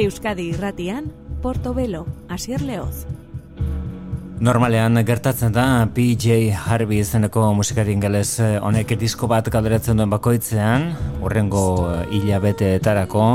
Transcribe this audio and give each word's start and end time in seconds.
Euskadi 0.00 0.46
irratian, 0.54 1.10
Portobelo, 1.42 2.06
Asier 2.32 2.62
Leoz. 2.64 3.04
Normalean 4.40 4.96
gertatzen 5.04 5.52
da 5.52 5.84
PJ 5.92 6.54
Harvey 6.56 7.02
izeneko 7.04 7.50
musikari 7.52 7.92
ingeles 7.92 8.38
eh, 8.40 8.54
honek 8.64 8.96
disko 8.96 9.28
bat 9.28 9.52
kaderatzen 9.52 10.00
duen 10.00 10.08
bakoitzean, 10.08 10.94
horrengo 11.20 11.66
hilabeteetarako 12.16 13.26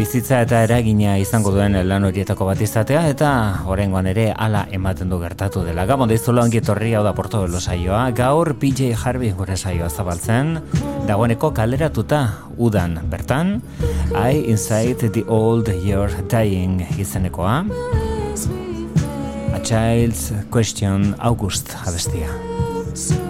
bizitza 0.00 0.38
eta 0.46 0.62
eragina 0.64 1.18
izango 1.20 1.50
duen 1.52 1.74
lan 1.84 2.06
horietako 2.08 2.46
bat 2.48 2.60
izatea 2.64 3.02
eta 3.10 3.30
horrengoan 3.68 4.06
ere 4.08 4.30
hala 4.32 4.62
ematen 4.72 5.10
du 5.12 5.18
gertatu 5.20 5.60
dela. 5.66 5.84
Gabon 5.90 6.08
da 6.08 6.16
izulo 6.16 6.40
ongitorri 6.40 6.94
hau 6.96 7.02
da 7.04 7.12
porto 7.12 7.42
belo 7.42 7.60
saioa, 7.60 8.06
gaur 8.16 8.54
PJ 8.62 8.94
Harvey 8.96 9.34
gure 9.36 9.58
saioa 9.60 9.90
zabaltzen, 9.90 10.56
dagoeneko 11.08 11.52
kaleratuta 11.52 12.20
udan 12.56 12.96
bertan, 13.12 13.58
I 14.16 14.40
Inside 14.54 15.12
the 15.12 15.24
Old 15.28 15.68
Year 15.68 16.08
Dying 16.32 16.80
izenekoa, 16.96 17.58
A 19.52 19.60
Child's 19.60 20.32
Question 20.48 21.12
August 21.18 21.76
abestia. 21.84 23.29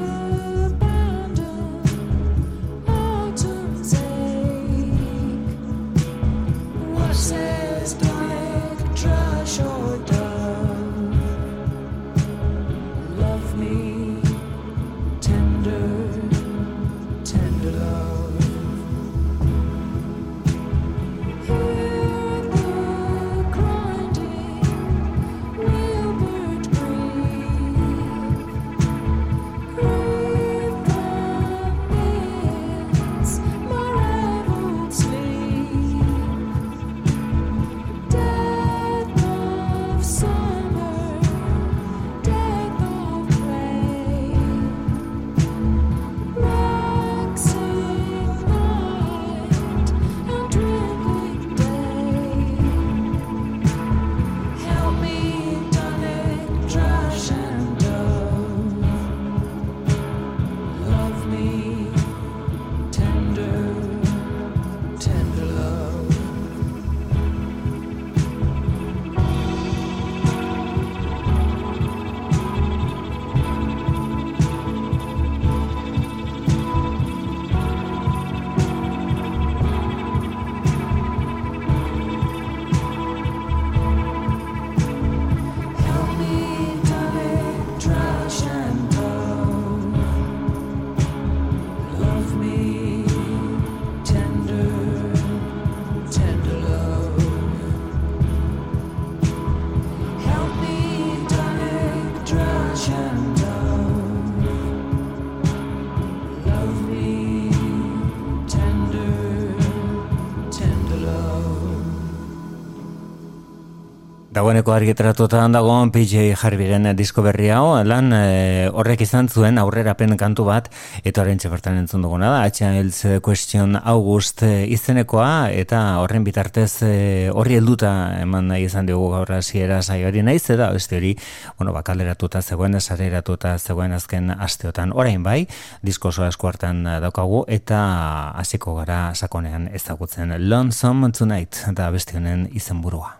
Dagoeneko 114.50 114.72
argitaratutan 114.74 115.52
dago 115.55 115.70
PJ 115.94 116.33
Harbiren 116.34 116.88
disko 116.98 117.22
berri 117.22 117.52
hau, 117.55 117.84
lan 117.86 118.11
e, 118.11 118.66
horrek 118.66 119.05
izan 119.05 119.28
zuen 119.30 119.61
aurrerapen 119.62 120.16
kantu 120.18 120.42
bat, 120.48 120.66
eta 121.06 121.22
horrein 121.22 121.38
txepertan 121.38 121.78
entzun 121.78 122.02
duguna 122.02 122.33
da, 122.33 122.40
H.L.'s 122.48 123.20
Question 123.22 123.78
August 123.78 124.42
e, 124.42 124.66
izenekoa, 124.74 125.52
eta 125.55 125.84
horren 126.02 126.27
bitartez 126.27 126.83
e, 126.83 126.96
horri 127.30 127.61
helduta 127.61 127.92
eman 128.25 128.50
nahi 128.50 128.66
izan 128.66 128.90
dugu 128.90 129.12
gaur 129.14 129.31
hasiera 129.38 129.78
hori 129.78 130.26
naiz, 130.26 130.43
eta 130.50 130.72
ez 130.75 130.88
hori, 130.99 131.14
bueno, 131.56 131.70
bakaleratuta 131.78 132.43
zegoen, 132.43 132.75
esareratuta 132.75 133.55
zegoen 133.56 133.94
azken 133.94 134.34
asteotan 134.34 134.90
orain 134.90 135.22
bai, 135.22 135.46
disko 135.87 136.11
oso 136.11 136.26
asko 136.26 136.50
hartan 136.50 136.82
daukagu, 137.06 137.44
eta 137.46 138.34
hasiko 138.34 138.75
gara 138.82 139.14
sakonean 139.14 139.70
ezagutzen 139.70 140.34
Lonesome 140.50 141.14
Tonight, 141.14 141.69
da 141.70 141.93
beste 141.94 142.19
honen 142.19 142.49
izenburua. 142.50 143.19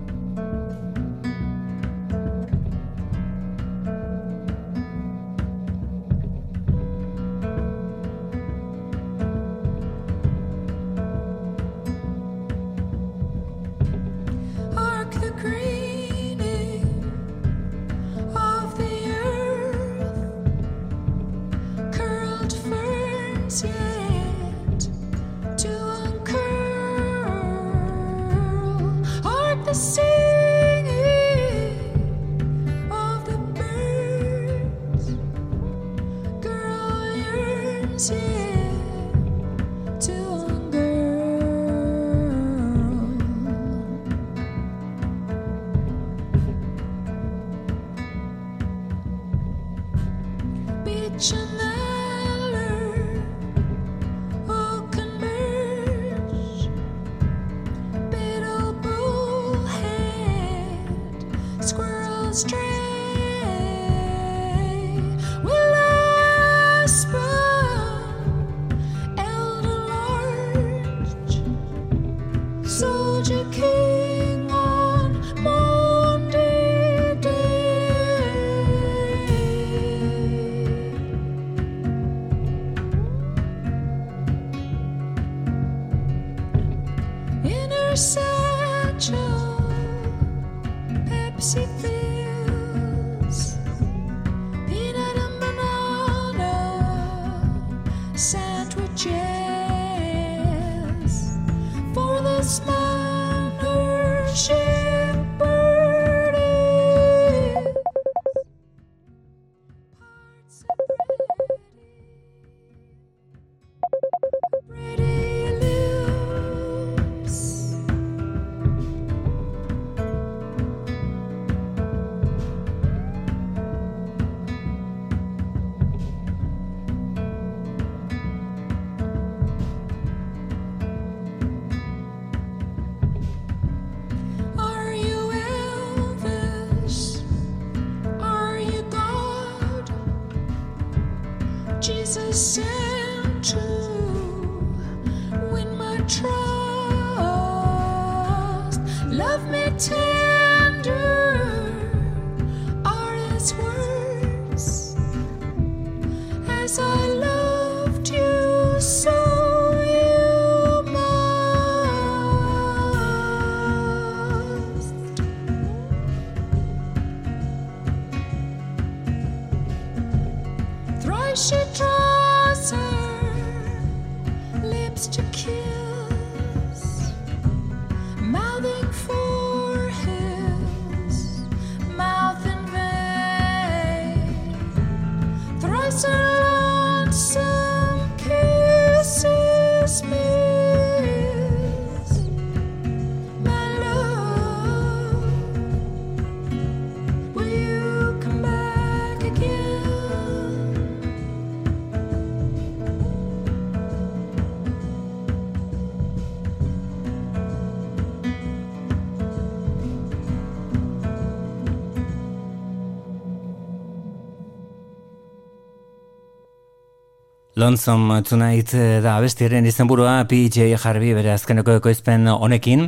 Lonesome 217.61 218.23
Tonight 218.23 218.73
eh, 218.73 219.01
da 219.03 219.19
abestiaren 219.19 219.67
izenburua 219.69 220.15
PJ 220.25 220.79
Harvey 220.81 221.11
bere 221.13 221.29
azkeneko 221.35 221.75
ekoizpen 221.77 222.25
honekin. 222.33 222.87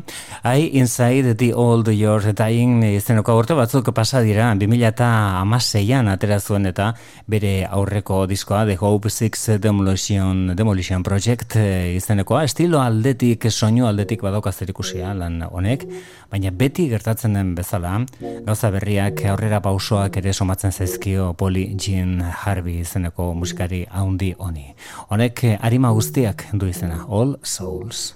I 0.49 0.71
Inside 0.79 1.35
the 1.37 1.51
Old 1.53 1.91
You're 1.93 2.33
Dying 2.33 2.81
izeneko 2.87 3.35
aurte 3.35 3.53
batzuk 3.53 3.91
pasa 3.93 4.23
dira 4.25 4.47
2006an 4.57 6.09
atera 6.15 6.39
zuen 6.39 6.65
eta 6.65 6.87
bere 7.29 7.51
aurreko 7.69 8.23
diskoa 8.25 8.63
The 8.65 8.79
Hope 8.81 9.13
Six 9.13 9.59
Demolition, 9.61 10.55
Demolition 10.57 11.05
Project 11.05 11.53
eh, 11.61 11.93
izenekoa. 11.99 12.41
Estilo 12.49 12.81
aldetik, 12.81 13.45
soinu 13.51 13.85
aldetik 13.85 14.25
badauka 14.25 14.55
zerikusia 14.57 15.13
lan 15.13 15.37
honek 15.51 15.85
baina 16.33 16.49
beti 16.49 16.87
gertatzen 16.89 17.37
den 17.37 17.53
bezala 17.53 17.99
gauza 18.47 18.73
berriak 18.73 19.21
aurrera 19.29 19.61
pausoak 19.61 20.17
ere 20.23 20.33
somatzen 20.33 20.73
zaizkio 20.73 21.33
Poli 21.37 21.67
Jean 21.77 22.23
Harvey 22.25 22.81
izeneko 22.81 23.35
musikari 23.37 23.85
haundi 23.91 24.33
honi 24.39 24.62
bai. 24.63 24.75
Honek 25.09 25.43
eh, 25.43 25.57
arima 25.61 25.91
guztiak 25.93 26.45
du 26.53 26.67
izena, 26.67 27.05
All 27.09 27.35
Souls. 27.43 28.15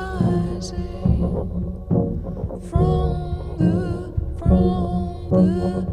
Ooh. 5.41 5.90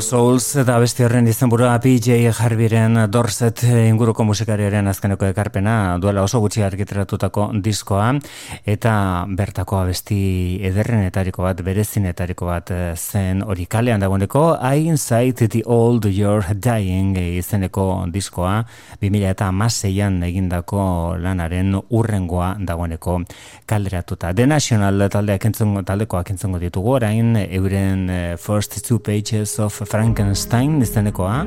Souls 0.00 0.56
eta 0.56 0.78
beste 0.80 1.04
horren 1.04 1.26
izenburua 1.28 1.74
PJ 1.82 2.30
Harbiren 2.40 2.96
Dorset 3.12 3.62
inguruko 3.68 4.24
musikariaren 4.24 4.88
azkeneko 4.88 5.26
ekarpena 5.28 5.98
duela 6.00 6.22
oso 6.24 6.40
gutxi 6.40 6.62
argitratutako 6.64 7.50
diskoa 7.64 8.06
eta 8.64 8.94
bertako 9.28 9.80
abesti 9.82 10.20
ederrenetariko 10.70 11.44
bat, 11.44 11.60
berezinetariko 11.66 12.48
bat 12.48 12.72
zen 12.96 13.42
hori 13.44 13.66
kalean 13.66 14.00
dagoeneko 14.00 14.56
I 14.56 14.88
Inside 14.88 15.48
the 15.48 15.62
Old 15.66 16.08
You're 16.08 16.54
Dying 16.54 17.18
izeneko 17.20 18.06
diskoa 18.08 18.64
2000 19.02 19.30
eta 19.34 19.50
amaseian 19.52 20.22
egindako 20.24 21.16
lanaren 21.20 21.76
urrengoa 21.76 22.54
dagoeneko 22.58 23.20
kalderatuta. 23.66 24.32
The 24.34 24.46
National 24.46 25.08
taldeak 25.12 25.44
entzungo, 25.50 25.84
taldekoak 25.86 26.32
entzungo 26.32 26.58
ditugu 26.62 26.96
orain 26.96 27.36
euren 27.44 28.08
eh, 28.10 28.36
First 28.40 28.80
Two 28.86 28.98
Pages 29.04 29.58
of 29.60 29.80
Frankenstein 29.90 30.78
izenekoa. 30.84 31.40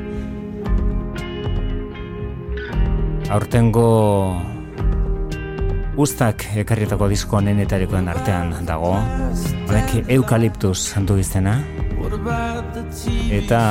Aurtengo 3.31 3.85
ustak 6.03 6.43
ekarrietako 6.59 7.07
disko 7.11 7.39
nenetarikoen 7.45 8.09
artean 8.11 8.51
dago. 8.67 8.97
Honek 9.69 10.11
eukaliptus 10.17 10.91
du 11.07 11.17
izena. 11.21 11.55
Eta 13.33 13.61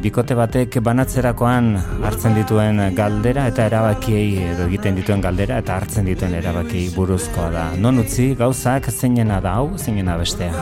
bikote 0.00 0.36
batek 0.38 0.78
banatzerakoan 0.84 1.72
hartzen 2.06 2.38
dituen 2.38 2.78
galdera 2.96 3.48
eta 3.50 3.66
erabakiei 3.66 4.44
edo 4.52 4.68
egiten 4.70 5.00
dituen 5.00 5.24
galdera 5.24 5.58
eta 5.64 5.80
hartzen 5.80 6.06
dituen 6.06 6.38
erabakiei 6.38 6.86
buruzkoa 6.94 7.50
da. 7.56 7.66
Non 7.76 7.98
utzi 8.04 8.30
gauzak 8.38 8.92
zeinena 8.94 9.40
da 9.42 9.58
hau, 9.58 9.74
zeinena 9.76 10.16
bestea. 10.22 10.54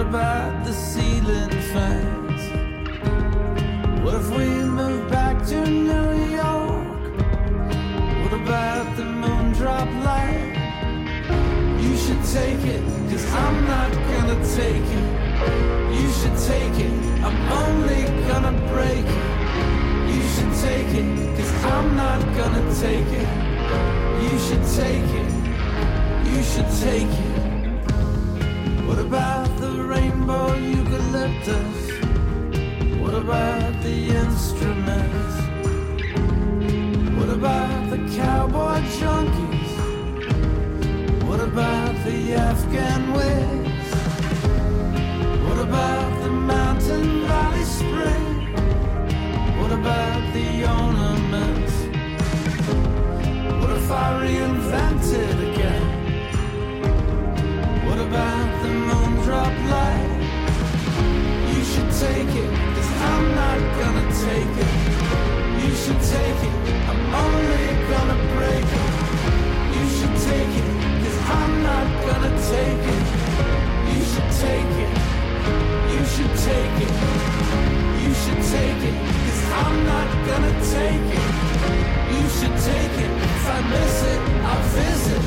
About 0.00 0.64
the 0.64 0.72
ceiling 0.72 1.50
fans? 1.72 2.42
What 4.02 4.14
if 4.14 4.30
we 4.30 4.46
move 4.46 5.10
back 5.10 5.44
to 5.48 5.60
New 5.66 6.12
York? 6.30 7.12
What 8.22 8.32
about 8.40 8.96
the 8.96 9.02
moondrop 9.02 9.90
light? 10.04 10.56
You 11.80 11.96
should 11.96 12.22
take 12.32 12.64
it, 12.64 12.82
cause 13.10 13.26
I'm 13.32 13.66
not 13.66 13.92
gonna 14.10 14.38
take 14.56 14.88
it. 15.00 15.06
You 15.98 16.08
should 16.18 16.38
take 16.48 16.76
it, 16.86 16.92
I'm 17.26 17.38
only 17.64 18.02
gonna 18.28 18.54
break 18.72 19.06
it. 19.18 19.28
You 20.14 20.22
should 20.32 20.54
take 20.66 20.92
it, 21.00 21.36
cause 21.36 21.52
I'm 21.64 21.96
not 21.96 22.20
gonna 22.38 22.64
take 22.74 23.10
it. 23.22 23.28
You 24.24 24.34
should 24.46 24.66
take 24.80 25.10
it, 25.22 25.30
you 26.30 26.42
should 26.42 26.70
take 26.86 27.12
it. 27.24 27.29
What 31.40 33.14
about 33.14 33.82
the 33.82 34.08
instruments? 34.10 35.36
What 37.16 37.30
about 37.30 37.88
the 37.88 37.96
cowboy 38.14 38.82
junkies? 39.00 39.72
What 41.26 41.40
about 41.40 41.94
the 42.04 42.34
Afghan 42.34 43.14
wigs? 43.14 43.90
What 45.48 45.58
about 45.66 46.22
the 46.22 46.28
mountain 46.28 47.26
valley 47.26 47.64
spring? 47.64 48.52
What 49.60 49.72
about 49.72 50.34
the 50.34 50.66
ornaments? 50.68 51.74
What 53.60 53.70
if 53.78 53.90
I 53.90 54.12
reinvented 54.26 55.36
again? 55.52 55.86
What 57.86 57.98
about 57.98 58.62
the 58.62 58.68
moon 58.68 59.24
drop 59.24 59.54
light. 59.70 60.09
Take 62.00 62.34
it, 62.34 62.50
cause 62.74 62.92
I'm 63.12 63.34
not 63.34 63.58
gonna 63.78 64.06
take 64.24 64.54
it. 64.64 64.72
You 65.60 65.70
should 65.76 66.00
take 66.00 66.40
it, 66.48 66.54
I'm 66.88 67.00
only 67.12 67.66
gonna 67.92 68.18
break 68.32 68.68
it. 68.80 68.88
You 69.76 69.84
should 69.96 70.16
take 70.24 70.54
it, 70.60 70.68
cause 71.04 71.18
I'm 71.28 71.52
not 71.62 71.86
gonna 72.08 72.32
take 72.48 72.84
it. 72.96 73.04
You 73.92 74.00
should 74.10 74.30
take 74.40 74.72
it, 74.84 74.92
you 75.92 76.00
should 76.12 76.34
take 76.48 76.76
it. 76.86 76.94
You 78.00 78.10
should 78.22 78.42
take 78.48 78.82
it, 78.90 78.96
cause 79.26 79.42
I'm 79.60 79.76
not 79.84 80.08
gonna 80.24 80.54
take 80.72 81.08
it. 81.20 81.26
You 82.16 82.24
should 82.36 82.56
take 82.64 82.96
it, 83.04 83.12
if 83.36 83.44
I 83.44 83.60
miss 83.74 83.96
it, 84.14 84.20
I'll 84.48 84.64
visit. 84.72 85.22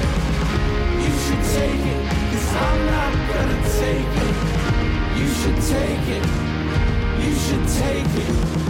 You 1.05 1.11
should 1.21 1.43
take 1.53 1.85
it, 1.93 2.01
cause 2.33 2.49
I'm 2.65 2.79
not 2.95 3.13
gonna 3.29 3.59
take 3.77 4.13
it. 4.25 4.35
You 5.19 5.27
should 5.37 5.59
take 5.69 6.07
it. 6.17 6.52
You 7.23 7.33
should 7.35 7.67
take 7.69 8.05
it. 8.05 8.62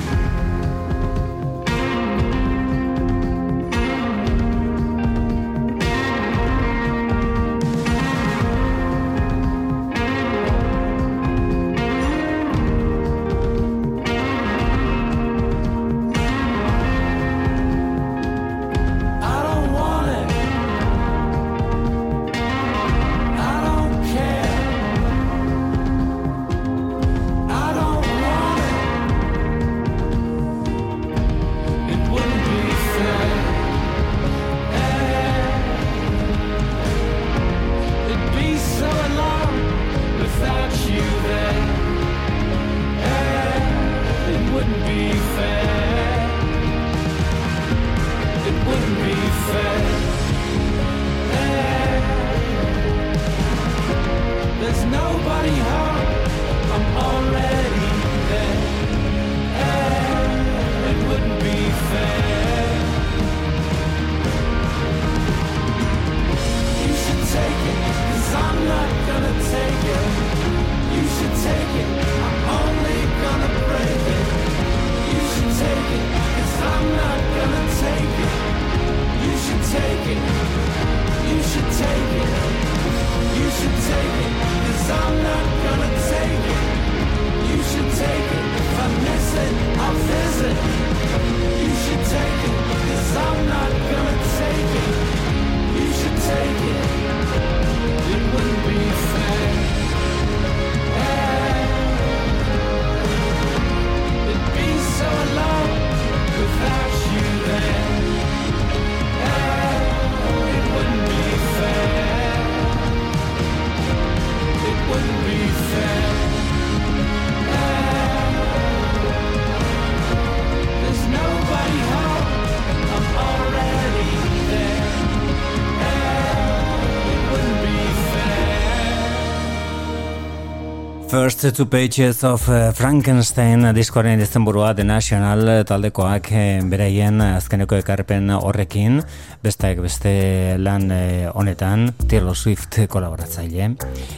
First 131.13 131.45
two 131.53 131.67
pages 131.67 132.23
of 132.23 132.49
uh, 132.49 132.71
Frankenstein 132.73 133.67
diskoaren 133.75 134.21
izenburua 134.23 134.71
The 134.73 134.81
National 134.83 135.61
taldekoak 135.69 136.31
eh, 136.33 136.63
beraien 136.65 137.21
azkeneko 137.21 137.77
ekarpen 137.77 138.31
horrekin 138.33 138.97
besteak 139.45 139.83
beste 139.85 140.15
lan 140.57 140.89
eh, 140.89 141.29
honetan 141.29 141.91
Taylor 142.09 142.33
Swift 142.33 142.79
kolaboratzaile 142.89 143.69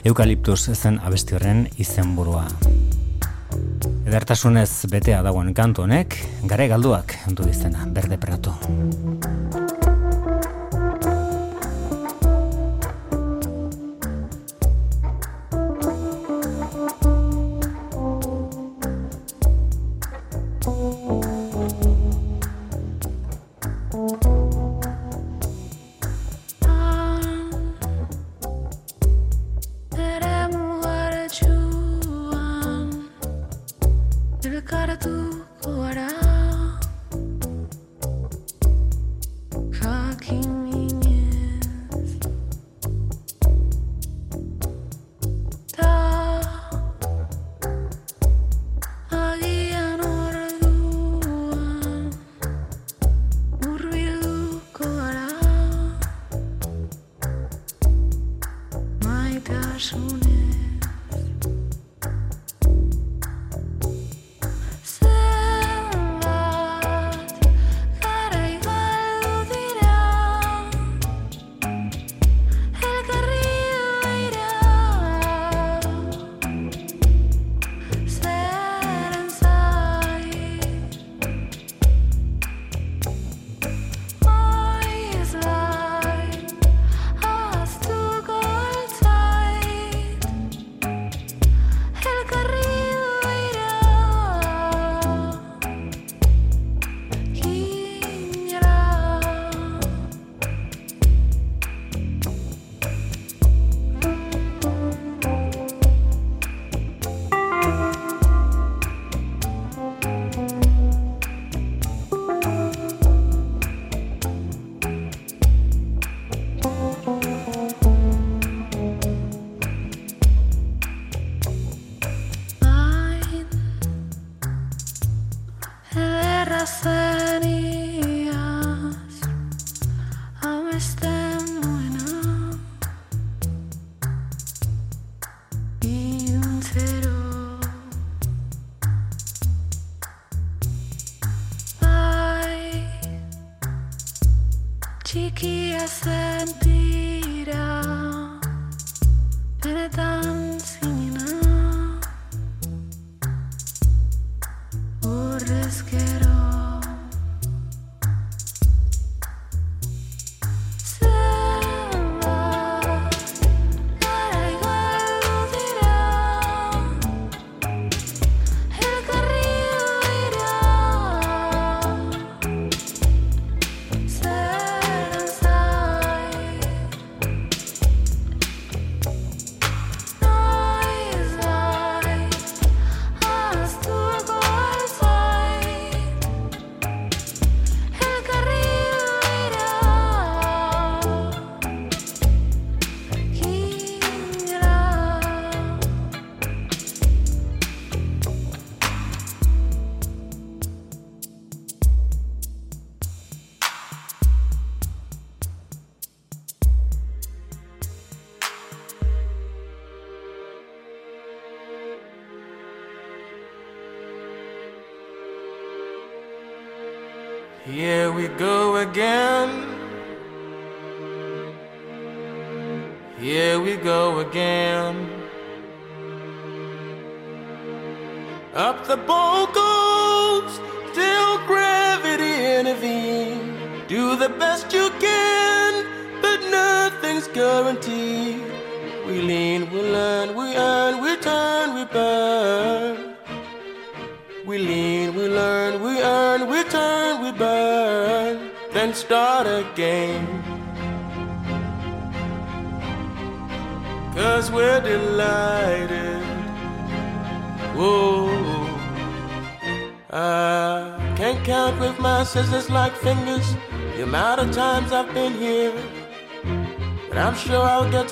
Eukaliptus 0.08 0.72
zen 0.72 1.02
abesti 1.04 1.36
horren 1.36 1.66
izenburua. 1.76 2.48
Edertasunez 4.08 4.88
betea 4.88 5.20
dagoen 5.28 5.52
kantu 5.54 5.84
honek 5.90 6.16
gare 6.48 6.72
galduak 6.72 7.20
du 7.36 7.52
izena 7.52 7.92
Berde 7.92 8.16
Prato 8.16 8.56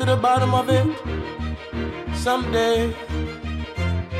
to 0.06 0.16
the 0.16 0.22
bottom 0.22 0.54
of 0.54 0.70
it 0.70 0.88
someday. 2.16 2.94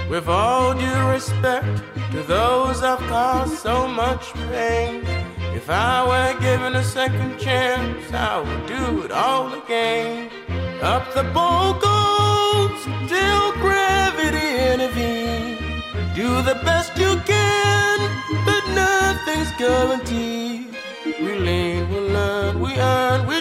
With 0.10 0.28
all 0.30 0.74
due 0.74 1.08
respect 1.10 1.84
to 2.12 2.24
those 2.24 2.82
I've 2.82 3.00
caused 3.10 3.58
so 3.58 3.88
much 3.88 4.34
pain. 4.52 5.04
If 5.60 5.70
I 5.70 5.96
were 6.08 6.40
given 6.40 6.76
a 6.76 6.84
second 6.84 7.38
chance, 7.38 8.14
I 8.14 8.40
would 8.40 8.66
do 8.66 9.04
it 9.04 9.12
all 9.12 9.54
again. 9.62 10.30
Up 10.82 11.06
the 11.14 11.24
goes 11.86 12.82
till 13.12 13.52
gravity 13.64 14.54
Do 16.16 16.30
the 16.50 16.60
best 16.64 16.98
you 16.98 17.14
can, 17.32 17.98
but 18.46 18.64
nothing's 18.84 19.52
guaranteed. 19.58 20.76
We 21.06 21.36
lean, 21.48 21.90
we 21.90 22.00
learn, 22.00 22.60
we 22.60 22.72
earn, 22.78 23.28
we 23.28 23.33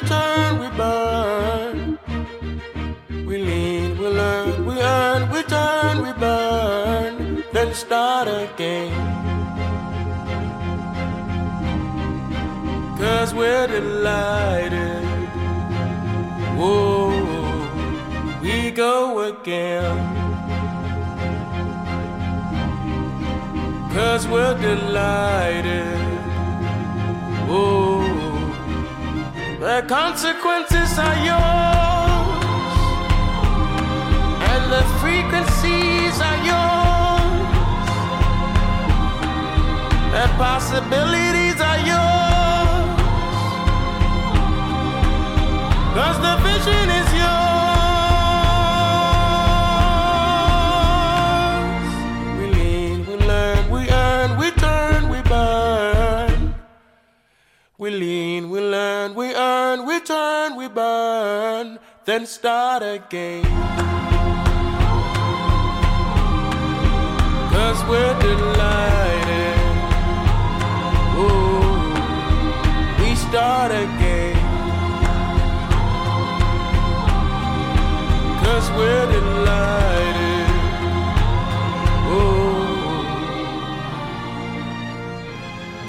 We're 13.35 13.67
delighted. 13.67 15.05
Whoa, 16.57 17.11
we 18.43 18.71
go 18.71 19.21
again. 19.31 19.97
Cause 23.95 24.29
we're 24.29 24.57
delighted. 24.59 25.99
Oh, 27.49 28.05
the 29.61 29.85
consequences 29.89 30.99
are 30.99 31.19
yours, 31.31 32.75
and 34.51 34.63
the 34.73 34.85
frequencies 35.03 36.21
are 36.21 36.41
yours, 36.53 37.89
the 40.15 40.27
possibilities 40.37 41.61
are 41.61 41.81
yours. 41.87 42.22
Cause 45.97 46.19
the 46.27 46.35
vision 46.49 46.87
is 47.01 47.09
yours. 47.23 47.53
We 52.39 52.47
lean, 52.59 52.99
we 53.07 53.15
learn, 53.17 53.71
we 53.71 53.81
earn, 53.91 54.39
we 54.39 54.51
turn, 54.53 55.09
we 55.11 55.21
burn, 55.23 56.55
We 57.79 57.91
lean, 57.91 58.49
we 58.51 58.61
learn, 58.61 59.15
we 59.15 59.35
earn, 59.35 59.87
we 59.87 60.01
turn, 60.01 60.57
we 60.57 60.69
burn. 60.69 61.79
then 62.07 62.27
start 62.27 62.83
again. 62.83 63.45
Cause 67.53 67.81
we're 67.91 68.17
delighted. 68.21 69.59
Ooh, 71.19 71.93
we 73.01 73.15
start 73.15 73.71
again. 73.73 74.02
this 78.63 78.71
wedding 78.71 79.32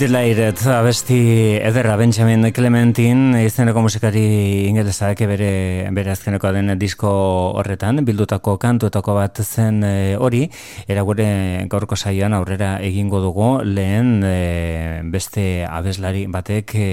Delighted, 0.04 0.60
abesti 0.68 1.18
ederra 1.63 1.94
Benjamin 1.96 2.44
Clementin, 2.52 3.38
izeneko 3.39 3.80
musikari 3.86 4.68
ingelesak 4.68 5.22
bere, 5.30 5.88
bere 5.96 6.12
azkeneko 6.12 6.50
den 6.52 6.74
disko 6.76 7.08
horretan, 7.56 8.02
bildutako 8.04 8.58
kantuetako 8.60 9.16
bat 9.16 9.39
zen 9.46 9.78
e, 9.88 9.92
hori, 10.20 10.42
era 10.92 11.06
gure 11.08 11.28
gaurko 11.72 11.96
saioan 11.96 12.36
aurrera 12.36 12.74
egingo 12.84 13.22
dugu, 13.24 13.48
lehen 13.63 14.26
e, 14.28 14.34
beste 15.13 15.63
abeslari 15.70 16.26
batek, 16.28 16.76
e, 16.76 16.89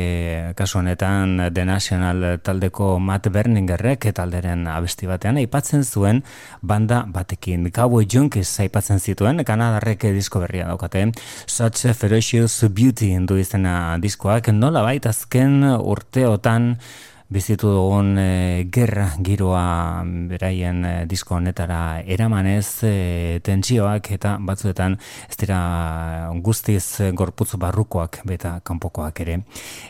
kasu 0.54 0.78
honetan 0.78 1.48
The 1.50 1.66
National 1.66 2.38
taldeko 2.46 2.92
Matt 3.00 3.26
Berningerrek 3.26 4.06
talderen 4.14 4.68
abesti 4.70 5.10
batean, 5.10 5.42
aipatzen 5.42 5.82
zuen 5.82 6.22
banda 6.62 7.02
batekin. 7.10 7.66
Cowboy 7.74 8.06
Junkies 8.06 8.54
aipatzen 8.62 9.02
zituen, 9.02 9.42
Kanadarrek 9.42 10.06
disko 10.14 10.46
berria 10.46 10.70
daukate, 10.70 11.08
Such 11.48 11.90
a 11.90 11.94
Ferocious 11.94 12.62
Beauty 12.70 12.99
City 13.00 13.16
du 13.24 13.38
izena 13.40 13.96
diskoak, 13.96 14.50
nola 14.52 14.82
baita 14.84 15.14
azken 15.14 15.62
urteotan 15.64 16.74
bizitu 17.32 17.70
dugun 17.72 18.18
e, 18.18 18.66
gerra 18.74 19.06
giroa 19.24 20.02
beraien 20.28 20.82
e, 20.84 20.92
disko 21.08 21.36
honetara 21.38 22.02
eramanez 22.04 22.82
e, 22.84 23.38
tentsioak 23.46 24.10
eta 24.16 24.34
batzuetan 24.44 24.98
ez 25.30 25.36
dira 25.40 25.60
guztiz 26.44 27.08
gorputz 27.16 27.54
barrukoak 27.62 28.18
beta 28.28 28.58
kanpokoak 28.66 29.22
ere. 29.24 29.38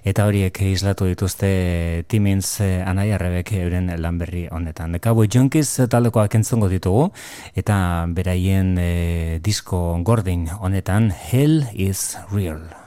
Eta 0.04 0.28
horiek 0.28 0.60
islatu 0.68 1.08
dituzte 1.10 2.04
Timins 2.06 2.60
e, 2.62 2.68
Anaia 2.86 3.18
Rebek 3.18 3.56
euren 3.58 3.90
lanberri 3.98 4.44
honetan. 4.52 5.00
Cowboy 5.02 5.32
Junkies 5.32 5.88
taldekoak 5.90 6.36
entzongo 6.38 6.68
ditugu 6.70 7.08
eta 7.56 8.04
beraien 8.06 8.76
e, 8.78 9.40
disko 9.42 9.98
gordin 10.06 10.46
honetan 10.60 11.10
Hell 11.10 11.64
is 11.74 12.14
Real. 12.30 12.79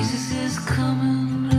Jesus 0.00 0.32
is 0.32 0.58
coming, 0.60 1.50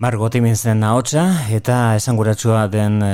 Margot 0.00 0.32
imintzen 0.32 0.80
ahotsa 0.80 1.22
eta 1.52 1.74
esanguratsua 1.98 2.62
den 2.72 3.02
e, 3.04 3.08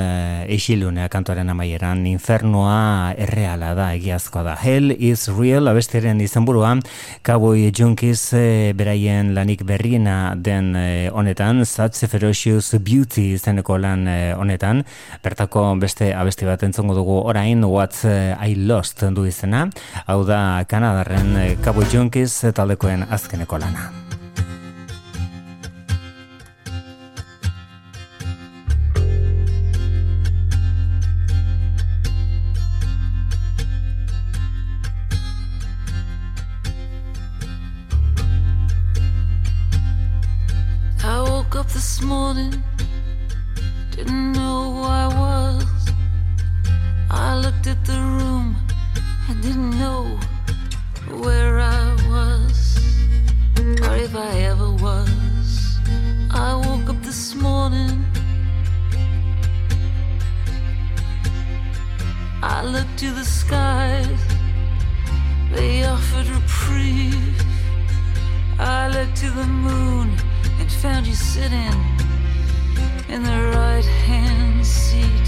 isilunea 0.55 1.09
kantoren 1.11 1.51
amaieran. 1.51 2.05
Infernua 2.07 3.11
erreala 3.19 3.73
da 3.75 3.89
egiazkoa 3.97 4.45
da. 4.45 4.53
Hell 4.61 4.93
is 4.95 5.25
real 5.27 5.67
abestiren 5.67 6.23
izenburua. 6.23 6.77
Cowboy 7.27 7.73
Junkies 7.75 8.23
e, 8.39 8.71
beraien 8.71 9.33
lanik 9.35 9.65
berriena 9.67 10.31
den 10.39 10.71
e, 10.79 10.87
honetan. 11.11 11.65
Such 11.67 12.07
Ferocious 12.07 12.71
Beauty 12.79 13.33
izeneko 13.35 13.75
lan 13.83 14.07
e, 14.07 14.17
honetan. 14.39 14.85
Bertako 15.27 15.67
beste 15.83 16.13
abesti 16.15 16.47
bat 16.47 16.63
entzongo 16.63 16.95
dugu 16.95 17.19
orain 17.27 17.67
What 17.67 17.99
I 18.07 18.55
Lost 18.63 19.03
du 19.11 19.27
izena. 19.27 19.67
Hau 20.07 20.21
da 20.23 20.63
Kanadarren 20.63 21.57
Cowboy 21.59 21.91
Junkies 21.91 22.45
taldekoen 22.55 23.09
azkeneko 23.11 23.59
lana. 23.59 24.06
Didn't 42.37 44.33
know 44.33 44.71
who 44.71 44.81
I 44.83 45.07
was. 45.07 45.65
I 47.09 47.35
looked 47.35 47.65
at 47.65 47.83
the 47.83 47.99
room. 47.99 48.55
I 49.27 49.33
didn't 49.41 49.71
know 49.79 50.03
where 51.23 51.59
I 51.59 51.95
was. 52.11 52.57
Or 53.57 53.95
if 53.95 54.15
I 54.15 54.31
ever 54.51 54.69
was. 54.69 55.79
I 56.29 56.53
woke 56.53 56.89
up 56.89 57.01
this 57.01 57.33
morning. 57.33 58.05
I 62.43 62.63
looked 62.63 62.99
to 62.99 63.09
the 63.19 63.25
skies. 63.25 64.21
They 65.55 65.85
offered 65.85 66.27
reprieve. 66.27 67.41
I 68.59 68.89
looked 68.89 69.17
to 69.23 69.31
the 69.31 69.47
moon 69.47 70.15
and 70.59 70.71
found 70.71 71.07
you 71.07 71.15
sitting 71.15 71.96
in 73.09 73.23
the 73.23 73.51
right 73.55 73.85
hand 73.85 74.65
seat. 74.65 75.27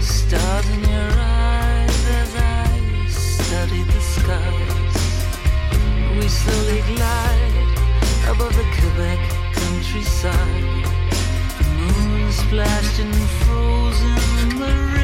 Stars 0.00 0.68
in 0.70 0.80
your 0.80 1.10
eyes 1.18 2.06
as 2.20 2.36
I 2.36 3.06
studied 3.08 3.86
the 3.86 4.00
skies. 4.00 4.96
We 6.16 6.28
slowly 6.28 6.82
glide 6.94 7.68
above 8.28 8.54
the 8.54 8.66
Quebec 8.76 9.20
countryside. 9.54 10.84
The 11.58 11.68
moon 11.78 12.32
splashed 12.32 13.00
and 13.00 13.14
frozen 13.14 14.58
the 14.58 14.95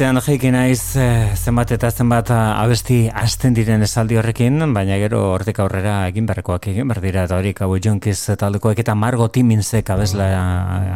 Goiztean 0.00 0.24
jeikin 0.24 0.54
naiz 0.56 0.96
eh, 0.96 1.34
zenbat 1.36 1.74
eta 1.74 1.90
zenbat 1.92 2.30
eh, 2.32 2.36
abesti 2.62 2.94
hasten 3.12 3.52
diren 3.52 3.84
esaldi 3.84 4.16
horrekin, 4.16 4.56
baina 4.72 4.96
gero 4.96 5.18
hortik 5.34 5.60
aurrera 5.60 6.06
egin 6.08 6.24
berrekoak 6.24 6.70
egin 6.72 6.88
berdira 6.88 7.26
eta 7.28 7.36
hori 7.36 7.52
kabo 7.52 7.76
jonkiz 7.76 8.16
taldekoek 8.40 8.80
eta 8.80 8.94
margo 8.96 9.28
timinzek 9.28 9.92
abesla, 9.92 10.30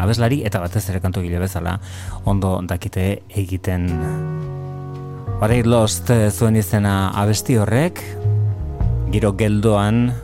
abeslari 0.00 0.40
eta 0.48 0.64
batez 0.64 0.86
ere 0.88 1.04
kantu 1.04 1.20
gile 1.20 1.36
bezala 1.44 1.76
ondo 2.24 2.56
dakite 2.64 3.06
egiten. 3.28 3.90
What 5.36 5.52
Lost 5.68 6.08
zuen 6.08 6.56
izena 6.56 7.10
abesti 7.12 7.60
horrek, 7.60 8.00
giro 9.12 9.36
geldoan, 9.36 10.14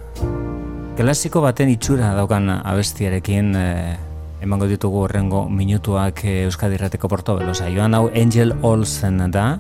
klasiko 0.97 1.45
baten 1.45 1.69
itxura 1.69 2.15
daukan 2.17 2.49
abestiarekin 2.65 3.57
eh, 3.61 3.99
emango 4.41 4.67
ditugu 4.67 5.05
horrengo 5.05 5.49
minutuak 5.49 6.25
eh, 6.25 6.45
Euskadi 6.47 6.79
Errateko 6.79 7.09
Portobelo 7.09 7.53
Joan 7.53 7.95
hau 7.95 8.09
Angel 8.15 8.55
Olsen 8.63 9.31
da, 9.31 9.59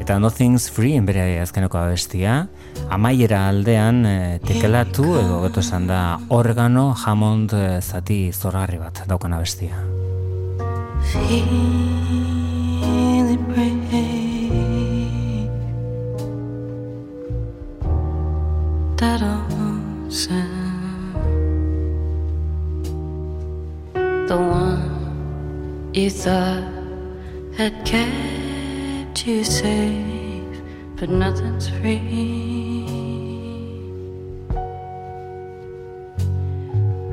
eta 0.00 0.18
Nothing's 0.18 0.70
Free 0.70 1.00
bere 1.00 1.40
azkeneko 1.40 1.78
abestia, 1.78 2.48
amaiera 2.90 3.48
aldean 3.48 4.04
eh, 4.06 4.38
tekelatu 4.44 5.18
edo 5.18 5.42
geto 5.46 5.60
esan 5.60 5.86
da 5.86 6.18
organo 6.28 6.94
jamond 6.94 7.52
eh, 7.52 7.80
zati 7.82 8.30
zorgarri 8.32 8.78
bat 8.78 9.04
daukan 9.06 9.32
abestia. 9.34 9.82
that 18.96 19.22
old 19.22 20.10
sound. 20.12 20.65
The 24.26 24.36
one 24.36 25.90
you 25.94 26.10
thought 26.10 26.64
had 27.56 27.72
kept 27.86 29.24
you 29.24 29.44
safe, 29.44 30.60
but 30.96 31.08
nothing's 31.08 31.68
free. 31.68 32.82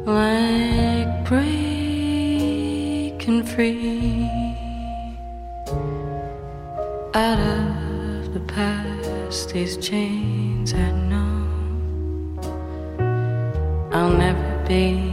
Like 0.08 1.26
breaking 1.30 1.54
free 3.44 4.28
out 7.14 7.38
of 7.38 8.34
the 8.34 8.40
past, 8.48 9.50
these 9.54 9.78
chains 9.78 10.74
I 10.74 10.90
know. 11.12 11.46
I'll 13.92 14.10
never 14.10 14.66
be 14.68 15.13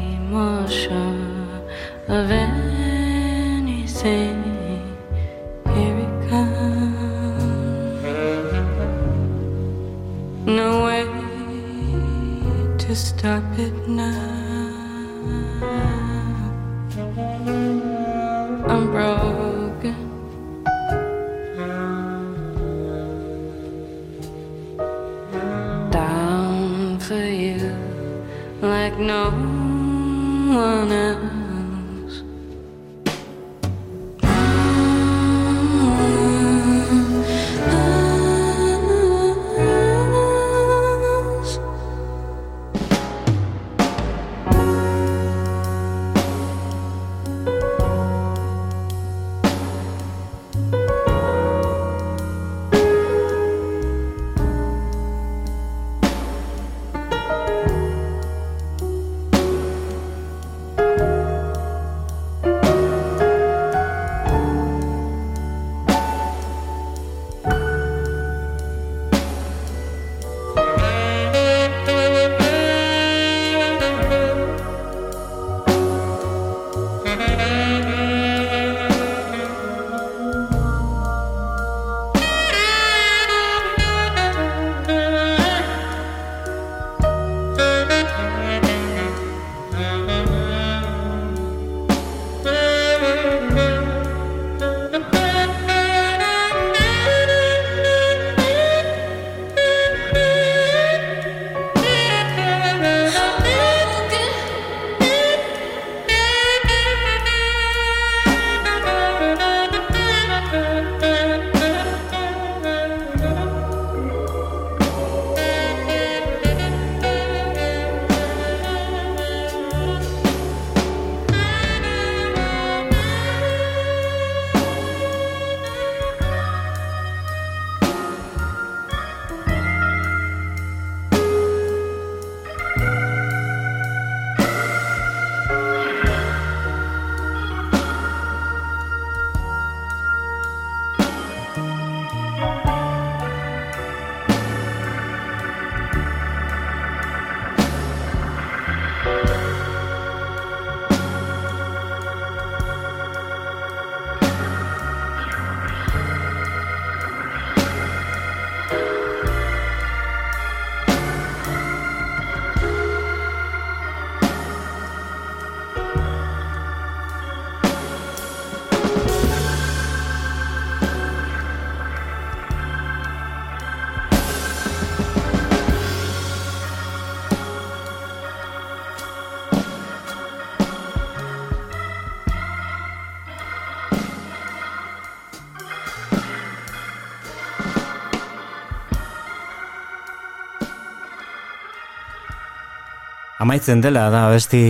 Amaitzen 193.50 193.80
dela 193.82 194.04
da 194.14 194.28
besti 194.30 194.60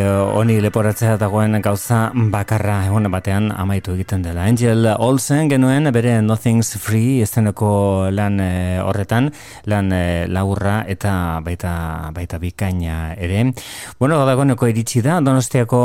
honi 0.00 0.54
leporatzea 0.64 1.18
dagoen 1.20 1.58
gauza 1.60 1.98
bakarra 2.32 2.78
egon 2.86 3.04
batean 3.12 3.50
amaitu 3.52 3.92
egiten 3.92 4.22
dela. 4.24 4.46
Angel 4.48 4.88
Olsen 4.94 5.50
genuen 5.50 5.90
bere 5.92 6.14
Nothing's 6.24 6.72
Free 6.80 7.20
esteneko 7.20 8.08
lan 8.08 8.40
eh, 8.40 8.80
horretan, 8.80 9.28
lan 9.68 9.92
eh, 9.92 10.24
laurra 10.24 10.78
eta 10.88 11.12
baita, 11.44 11.74
baita 12.16 12.40
bikaina 12.40 13.12
ere. 13.12 13.44
Bueno, 14.00 14.24
dagoeneko 14.24 14.72
iritsi 14.72 15.04
da 15.04 15.20
Donostiako 15.20 15.84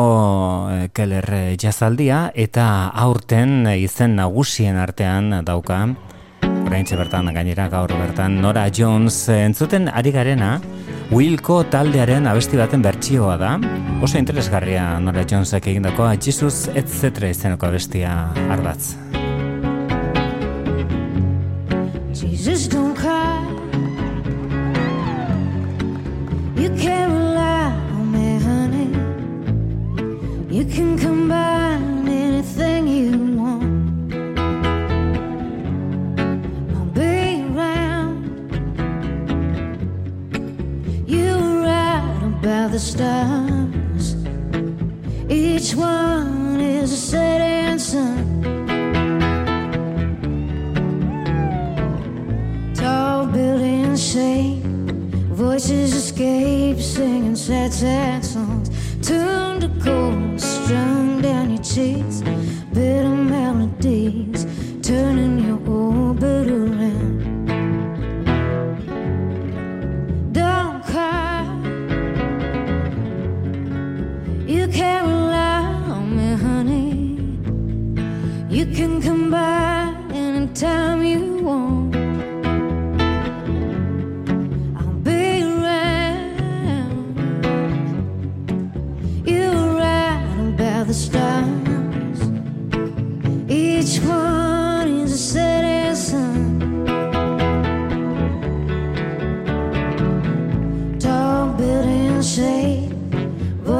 eh, 0.72 0.82
Keller 0.96 1.28
jazaldia 1.60 2.30
eta 2.32 2.88
aurten 3.04 3.68
izen 3.76 4.16
nagusien 4.16 4.80
artean 4.80 5.42
dauka. 5.44 5.90
Oraintxe 6.56 6.96
bertan 6.96 7.36
gainera 7.36 7.68
gaur 7.68 7.92
bertan 8.00 8.40
Nora 8.40 8.70
Jones 8.72 9.26
entzuten 9.44 9.92
ari 9.92 10.16
garena 10.16 10.62
Wilco 11.14 11.62
taldearen 11.70 12.26
abesti 12.28 12.58
baten 12.58 12.82
bertsioa 12.82 13.38
da. 13.38 13.56
Oso 14.04 14.18
interesgarria 14.18 14.88
Nora 15.00 15.26
Jonesek 15.30 15.68
egindakoa 15.74 16.16
Jesus 16.18 16.68
etc. 16.74 17.30
izeneko 17.30 17.70
abestia 17.70 18.16
ardatz. 18.50 18.96
just 22.46 22.72
don't 22.72 22.96
cry. 22.96 23.42
You 26.62 26.70
can't 26.78 27.12
rely 27.12 27.72
on 27.98 28.12
me, 28.12 28.40
honey. 28.40 28.90
You 30.56 30.66
can 30.66 30.96
combine 30.98 31.36
anything 31.36 31.95
the 42.70 42.80
stars. 42.80 44.16
Each 45.30 45.76
one 45.76 46.60
is 46.60 46.92
a 46.92 46.98
setting 46.98 47.78
sun. 47.78 48.42
Tall 52.74 53.28
buildings 53.28 54.02
shake, 54.12 54.64
voices 55.34 55.94
escape, 55.94 56.80
singing 56.80 57.36
sad, 57.36 57.74
sad 57.74 58.26
songs. 58.26 58.70
Tuned 59.02 59.62
to 59.62 59.70
cold, 59.84 60.42
strung 60.42 61.22
down 61.22 61.52
your 61.52 61.64
cheeks, 61.64 62.22
bitter 62.74 63.10
melodies, 63.10 64.46
turning 64.82 65.40
your 65.40 65.60
orbit 65.68 66.50
around. 66.50 67.35
You 74.66 74.72
can't 74.72 75.06
rely 75.06 76.00
me, 76.02 76.34
honey. 76.34 77.20
You 78.50 78.66
can 78.66 79.00
come 79.00 79.30
by 79.30 79.94
anytime 80.12 81.04
you 81.04 81.38
want. 81.44 81.94
The 90.88 90.94
stars. 90.94 92.20
Each 93.50 93.98
one 94.06 94.35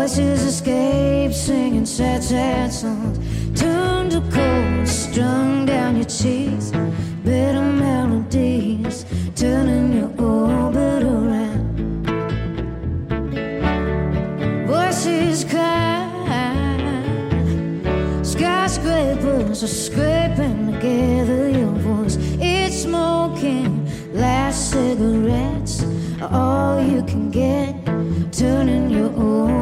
Voices 0.06 0.44
escape, 0.44 1.34
singing 1.34 1.84
sad, 1.84 2.24
sad 2.24 2.72
songs. 2.72 3.18
Tuned 3.60 4.12
to 4.12 4.22
cold, 4.30 4.88
strung 4.88 5.66
down 5.66 5.96
your 5.96 6.06
cheeks. 6.06 6.70
Bitter 7.24 7.64
melodies, 7.64 9.04
turning 9.36 9.94
your 9.94 10.12
orbit 10.22 11.02
around. 11.02 12.06
Voices 14.68 15.44
cry, 15.44 16.06
skyscrapers 18.22 19.64
are 19.64 19.76
scraping 19.86 20.72
together 20.74 21.50
your 21.50 21.74
voice. 21.82 22.18
It's 22.40 22.84
smoking, 22.84 23.90
last 24.14 24.70
cigarettes 24.70 25.84
are 26.22 26.30
all 26.32 26.80
you 26.80 27.02
can 27.06 27.32
get, 27.32 27.74
turning 28.32 28.92
your 28.92 29.10
orbit 29.10 29.55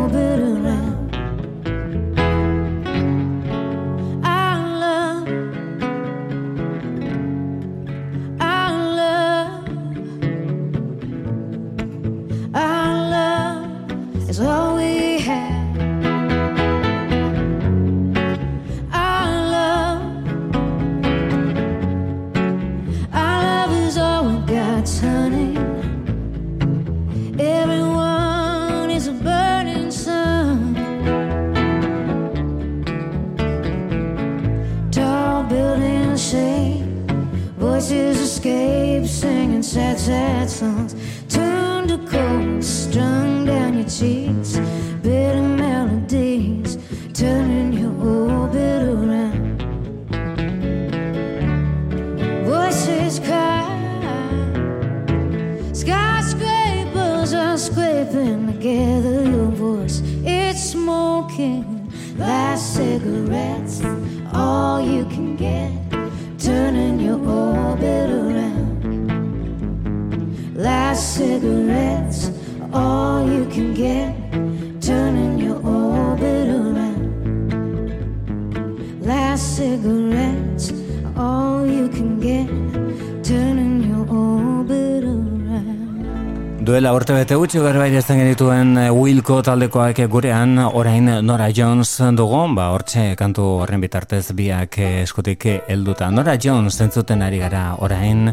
gutxi 87.53 87.67
berbait 87.69 87.93
ezten 87.93 88.17
genituen 88.17 88.71
eh, 88.81 88.87
Wilco 88.89 89.35
taldekoak 89.45 89.99
gurean 90.09 90.57
orain 90.57 91.05
Nora 91.21 91.51
Jones 91.53 92.01
dugu, 92.17 92.39
ba 92.55 92.71
hortxe 92.73 93.13
kantu 93.13 93.43
horren 93.61 93.81
bitartez 93.83 94.31
biak 94.33 94.79
eh, 94.81 95.03
eskutik 95.03 95.45
helduta. 95.67 96.09
Nora 96.09 96.33
Jones 96.41 96.73
zentzuten 96.73 97.21
ari 97.21 97.37
gara 97.37 97.75
orain, 97.77 98.31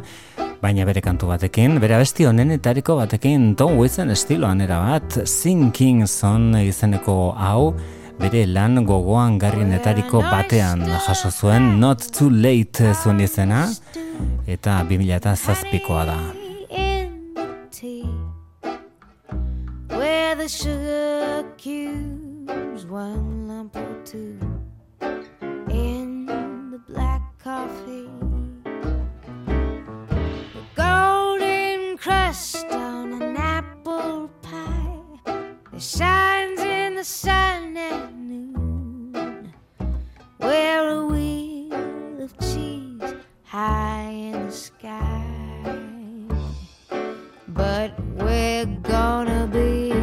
baina 0.62 0.86
bere 0.88 1.02
kantu 1.04 1.28
batekin, 1.28 1.76
bere 1.82 1.98
abesti 1.98 2.24
honenetariko 2.30 2.96
batekin 2.96 3.56
Tom 3.60 3.76
Wilson 3.76 4.08
estiloan 4.16 4.64
erabat, 4.64 5.20
Sinking 5.28 6.06
Son 6.08 6.56
izeneko 6.56 7.34
hau, 7.36 7.74
bere 8.22 8.46
lan 8.48 8.86
gogoan 8.88 9.36
garrienetariko 9.42 10.24
batean 10.30 10.86
jaso 10.96 11.28
zuen 11.28 11.74
Not 11.78 12.08
Too 12.16 12.32
Late 12.32 12.94
zuen 12.94 13.20
izena, 13.20 13.66
eta 14.48 14.80
2007koa 14.88 16.08
da. 16.08 16.18
Where 20.10 20.34
the 20.34 20.48
sugar 20.48 21.44
cubes 21.56 22.84
one 22.84 23.46
lump 23.46 23.76
or 23.76 23.96
two 24.04 24.36
in 25.70 26.26
the 26.72 26.80
black 26.88 27.22
coffee. 27.38 28.10
The 30.54 30.64
golden 30.74 31.96
crust 31.96 32.66
on 32.72 33.22
an 33.22 33.36
apple 33.36 34.28
pie 34.42 35.44
that 35.70 35.80
shines 35.80 36.60
in 36.60 36.96
the 36.96 37.04
sun 37.04 37.76
at 37.76 38.12
noon. 38.12 39.54
Where 40.38 40.88
a 40.98 41.06
wheel 41.06 42.22
of 42.24 42.32
cheese 42.48 43.14
high 43.44 44.10
in 44.10 44.46
the 44.46 44.52
sky. 44.52 45.24
But 47.46 47.90
we're 48.16 48.66
gonna 48.94 49.46
be 49.52 49.89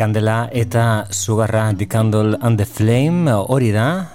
Kandela 0.00 0.48
eta 0.48 1.04
Sugarra 1.12 1.74
The 1.76 1.84
Candle 1.86 2.38
and 2.40 2.56
the 2.56 2.64
Flame 2.64 3.28
hori 3.28 3.68
da 3.70 4.08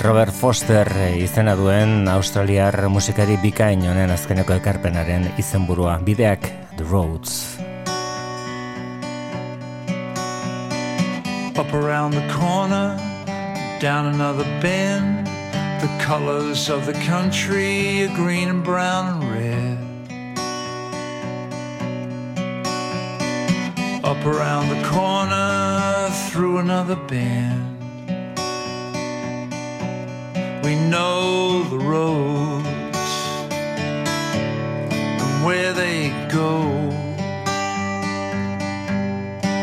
Robert 0.00 0.32
Foster 0.32 0.88
izena 1.20 1.52
duen 1.52 2.08
australiar 2.08 2.88
musikari 2.88 3.36
bikain 3.42 3.84
honen 3.84 4.08
azkeneko 4.14 4.56
ekarpenaren 4.56 5.28
izenburua 5.36 5.98
bideak 6.00 6.48
The 6.78 6.88
Roads 6.88 7.58
Up 11.60 11.70
around 11.74 12.14
the 12.14 12.26
corner, 12.32 12.96
down 13.80 14.06
another 14.06 14.48
bend. 14.62 15.28
The 15.80 15.92
colors 16.00 16.70
of 16.70 16.86
the 16.86 16.96
country 17.04 18.02
are 18.02 18.16
green 18.16 18.48
and 18.48 18.64
brown 18.64 19.06
and 19.12 19.30
red. 19.30 19.73
Around 24.24 24.70
the 24.70 24.88
corner, 24.88 26.08
through 26.30 26.58
another 26.58 26.96
bend. 26.96 27.78
We 30.64 30.76
know 30.76 31.62
the 31.64 31.78
roads 31.78 32.66
and 35.20 35.44
where 35.44 35.74
they 35.74 36.08
go 36.32 36.94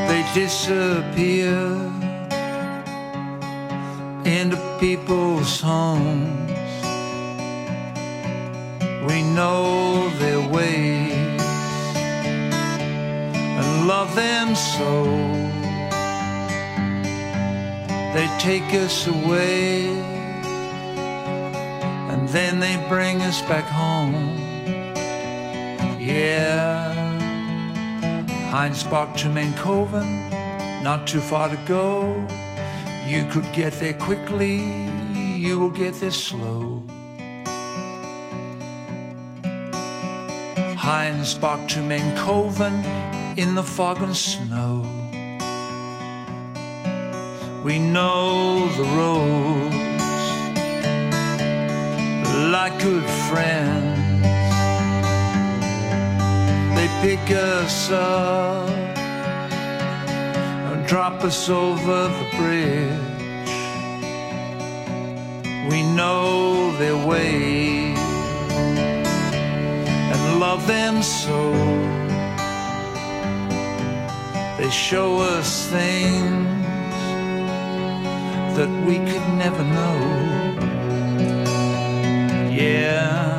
they 0.08 0.24
disappear 0.34 1.58
into 4.26 4.58
people's 4.80 5.60
homes. 5.60 6.21
Them 14.82 15.12
so. 15.12 15.42
They 18.14 18.28
take 18.40 18.74
us 18.74 19.08
away 19.08 19.88
and 22.12 22.28
then 22.30 22.60
they 22.60 22.76
bring 22.90 23.22
us 23.22 23.42
back 23.44 23.66
home. 23.66 24.38
Yeah. 26.00 26.94
Heinz 28.52 28.84
to 28.84 29.28
Mankoven, 29.30 30.12
not 30.84 31.08
too 31.08 31.22
far 31.22 31.48
to 31.50 31.58
go. 31.66 32.28
You 33.08 33.26
could 33.32 33.50
get 33.54 33.74
there 33.80 33.94
quickly, 33.94 34.58
you 35.38 35.60
will 35.60 35.70
get 35.70 35.94
there 35.96 36.12
slow. 36.12 36.84
Heinz 40.76 41.34
to 41.70 41.80
Mankoven 41.80 43.21
in 43.38 43.56
the 43.56 43.64
fog 43.64 44.02
and 44.02 44.16
snow. 44.16 44.82
We 47.64 47.80
know 47.80 48.68
the 48.76 48.84
roads 48.84 49.76
like 52.52 52.78
good 52.82 53.08
friends 53.30 54.02
they 56.76 56.88
pick 57.02 57.30
us 57.32 57.92
up 57.92 58.70
and 60.70 60.88
drop 60.88 61.24
us 61.24 61.48
over 61.48 62.08
the 62.08 62.28
bridge. 62.38 63.52
We 65.70 65.84
know 65.84 66.76
their 66.78 66.98
ways 67.06 68.00
and 70.14 70.40
love 70.40 70.66
them 70.66 71.04
so. 71.04 71.81
They 74.62 74.70
show 74.70 75.18
us 75.18 75.66
things 75.72 76.46
that 78.56 78.70
we 78.86 78.98
could 78.98 79.28
never 79.34 79.64
know. 79.64 79.98
Yeah. 82.52 83.31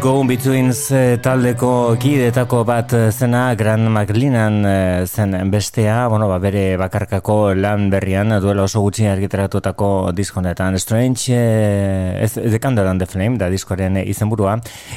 Go 0.00 0.22
Betweens 0.24 0.86
taldeko 1.20 1.94
kidetako 2.00 2.62
bat 2.64 2.92
eh, 2.96 3.10
zena 3.12 3.50
Grand 3.58 3.84
Maclinan 3.92 4.54
eh, 4.64 5.04
zen 5.04 5.34
bestea, 5.52 6.06
bueno, 6.08 6.24
ba, 6.30 6.38
bere 6.40 6.78
bakarkako 6.80 7.52
lan 7.52 7.90
berrian 7.92 8.32
duela 8.40 8.64
oso 8.64 8.80
gutxi 8.80 9.04
argitaratutako 9.10 10.12
diskonetan 10.16 10.78
Strange, 10.80 11.36
eh, 11.36 12.22
ez, 12.24 12.32
The 12.32 12.58
Candle 12.58 12.88
and 12.88 13.02
the 13.02 13.08
Flame, 13.10 13.36
da 13.36 13.50
diskoaren 13.52 13.98
izenburua, 14.00 14.54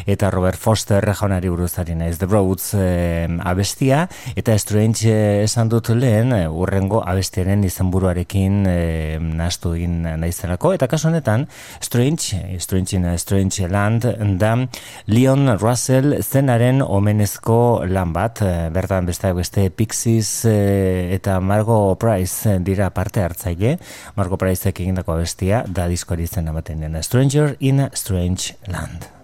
eta 0.08 0.30
Robert 0.32 0.62
Foster 0.62 1.04
jaunari 1.04 1.52
buruzari 1.52 1.98
naiz. 2.00 2.16
The 2.22 2.30
Roads 2.32 2.70
eh, 2.80 3.28
abestia, 3.44 4.06
eta 4.38 4.56
Strange 4.56 5.18
esan 5.44 5.74
dut 5.74 5.92
lehen, 5.98 6.32
eh, 6.32 6.48
urrengo 6.48 7.04
abestiaren 7.04 7.68
izenburuarekin 7.68 8.64
eh, 8.72 9.20
nastu 9.20 9.76
egin 9.76 10.00
naizelako, 10.24 10.72
eta 10.80 10.88
kasu 10.88 11.12
honetan 11.12 11.50
Strange, 11.82 12.60
Strange 12.64 12.96
in 12.96 13.12
a 13.12 13.18
Strange 13.18 13.68
Land, 13.68 14.08
da 14.40 14.56
Leon 15.06 15.58
Russell 15.60 16.20
zenaren 16.22 16.82
omenezko 16.82 17.84
lan 17.90 18.14
bat, 18.16 18.42
eh, 18.42 18.70
bertan 18.74 19.06
beste 19.10 19.34
beste 19.34 19.70
Pixies 19.70 20.46
eh, 20.46 21.14
eta 21.16 21.40
Margo 21.40 21.96
Price 22.00 22.56
eh, 22.56 22.60
dira 22.60 22.90
parte 22.94 23.24
hartzaile, 23.24 23.78
Margo 24.16 24.38
Priceek 24.38 24.80
egindako 24.80 25.18
bestia 25.22 25.64
da 25.68 25.88
diskori 25.88 26.28
zen 26.28 26.50
dena 26.64 27.04
Stranger 27.04 27.58
in 27.60 27.80
a 27.80 27.90
Strange 27.94 28.56
Land. 28.68 29.23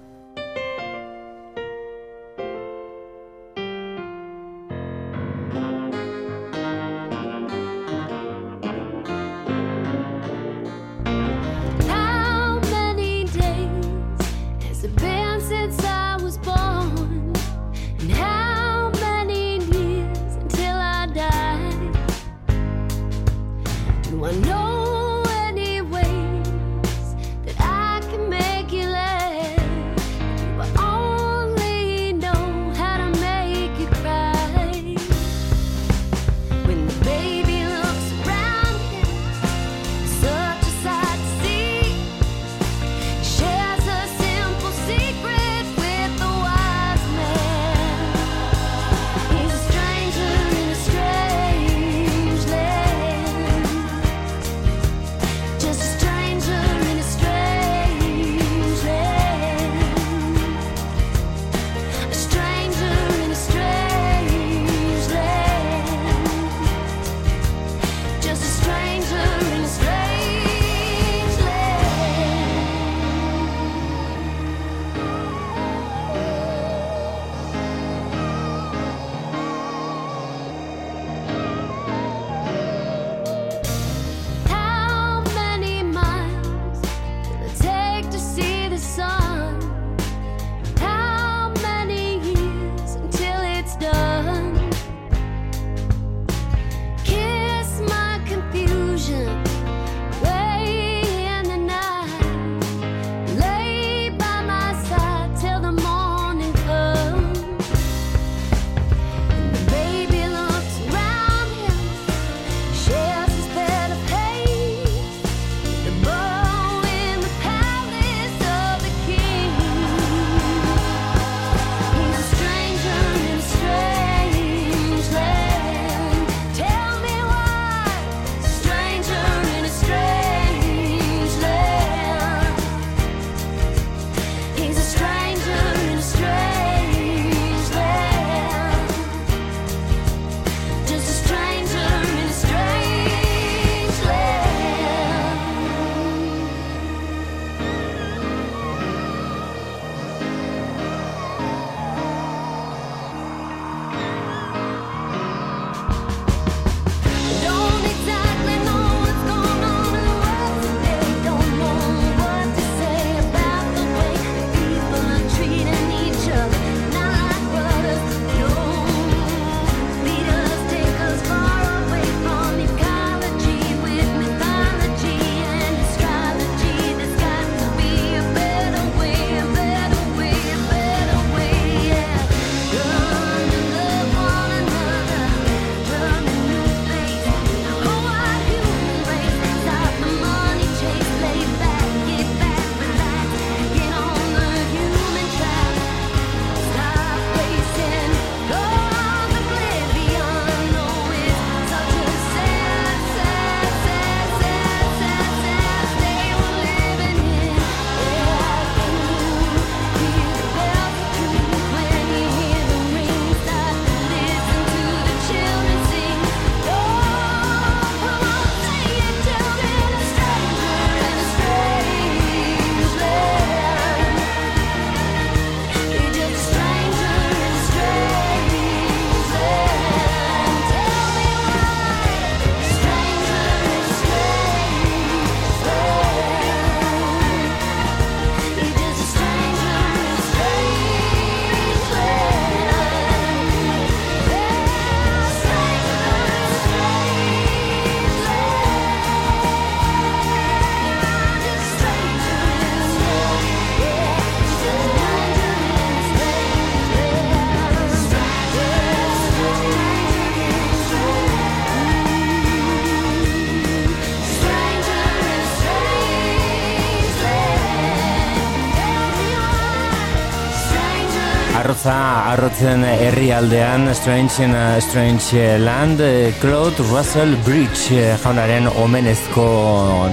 Arrotzen 272.59 272.83
herri 272.83 273.31
aldean 273.31 273.87
Strange 273.95 274.43
in 274.43 274.53
a 274.53 274.81
Strange 274.81 275.59
Land 275.59 276.01
Claude 276.41 276.83
Russell 276.91 277.37
Bridge 277.45 277.95
jaunaren 278.19 278.67
omenezko 278.67 279.47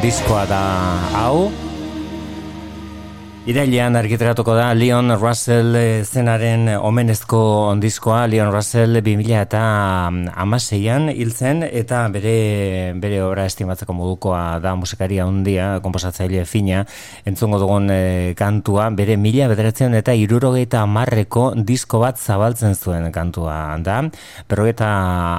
diskoa 0.02 0.46
da 0.46 0.64
hau 1.18 1.65
Irailean 3.46 3.94
argitaratuko 3.94 4.56
da 4.58 4.72
Leon 4.74 5.12
Russell 5.20 5.76
eh, 5.78 6.02
zenaren 6.02 6.66
omenezko 6.82 7.38
ondizkoa 7.70 8.24
Leon 8.26 8.48
Russell 8.50 8.98
2000 8.98 9.36
eta 9.38 9.60
amaseian 10.42 11.06
hil 11.12 11.30
zen 11.30 11.62
eta 11.62 12.00
bere, 12.10 12.32
bere 12.98 13.20
ora 13.22 13.44
estimatzeko 13.46 13.94
modukoa 13.94 14.58
da 14.64 14.72
musikaria 14.74 15.28
handia 15.30 15.68
komposatzaile 15.84 16.42
fina. 16.42 16.80
Entzungo 17.22 17.62
dugun 17.62 17.86
eh, 17.94 18.34
kantua 18.34 18.88
bere 18.90 19.14
mila 19.14 19.46
bederatzen 19.54 19.94
eta 19.94 20.16
irurogeita 20.18 20.82
amarreko 20.82 21.52
disko 21.70 22.02
bat 22.02 22.18
zabaltzen 22.18 22.74
zuen 22.74 23.12
kantua 23.14 23.78
da. 23.78 24.00
Berrogeita 24.50 24.90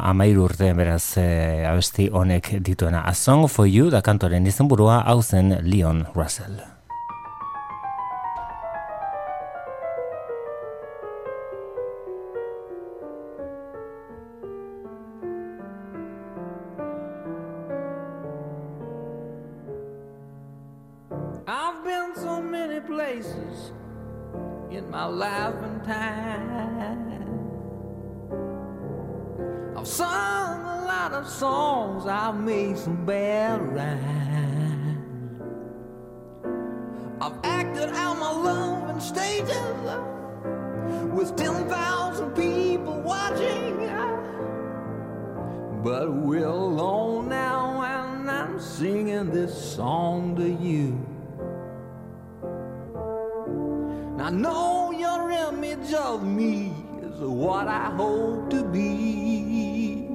amairu 0.08 0.48
urte 0.48 0.72
beraz 0.80 1.18
e, 1.20 1.28
abesti 1.68 2.08
honek 2.08 2.54
dituena. 2.64 3.04
A 3.04 3.12
Song 3.12 3.50
for 3.52 3.68
You 3.68 3.92
da 3.92 4.00
kantoren 4.00 4.48
izenburua 4.48 5.02
hau 5.04 5.20
zen 5.20 5.58
Leon 5.68 6.06
Russell 6.16 6.77
my 25.08 25.14
laughing 25.14 25.80
time. 25.86 27.24
I've 29.78 29.88
sung 29.88 30.62
a 30.62 30.86
lot 30.86 31.14
of 31.14 31.30
songs, 31.30 32.06
I've 32.06 32.36
made 32.36 32.78
some 32.78 33.06
bad 33.06 33.62
rhymes. 33.74 35.42
I've 37.22 37.40
acted 37.44 37.90
out 37.90 38.20
my 38.20 38.32
love 38.32 38.90
in 38.90 39.00
stages 39.00 39.82
with 41.14 41.36
10,000 41.38 42.32
people 42.32 43.00
watching. 43.02 43.78
But 45.84 46.12
we're 46.12 46.48
alone 46.48 47.30
now, 47.30 47.82
and 47.82 48.30
I'm 48.30 48.60
singing 48.60 49.30
this 49.30 49.56
song 49.76 50.36
to 50.36 50.50
you. 50.50 51.17
I 54.28 54.30
know 54.30 54.92
your 54.92 55.32
image 55.32 55.94
of 55.94 56.22
me 56.22 56.74
is 57.02 57.18
what 57.22 57.70
I 57.70 57.86
hope 57.96 58.50
to 58.50 58.62
be. 58.62 60.10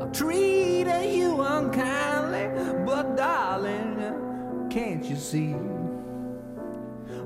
I've 0.00 0.10
treated 0.10 1.14
you 1.14 1.42
unkindly, 1.42 2.48
but 2.84 3.16
darling, 3.16 4.68
can't 4.68 5.04
you 5.04 5.14
see? 5.14 5.54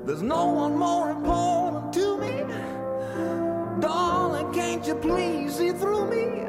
There's 0.05 0.21
no 0.21 0.45
one 0.45 0.77
more 0.77 1.09
important 1.09 1.91
to 1.93 2.17
me. 2.19 2.43
Darling, 3.81 4.53
can't 4.53 4.85
you 4.85 4.93
please 4.93 5.55
see 5.55 5.71
through 5.71 6.07
me? 6.07 6.45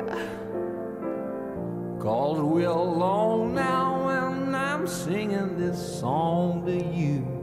Cause 1.99 2.43
we're 2.43 2.69
alone 2.69 3.55
now, 3.55 4.09
and 4.11 4.55
I'm 4.55 4.87
singing 4.87 5.59
this 5.59 5.99
song 5.99 6.67
to 6.67 6.77
you. 6.77 7.36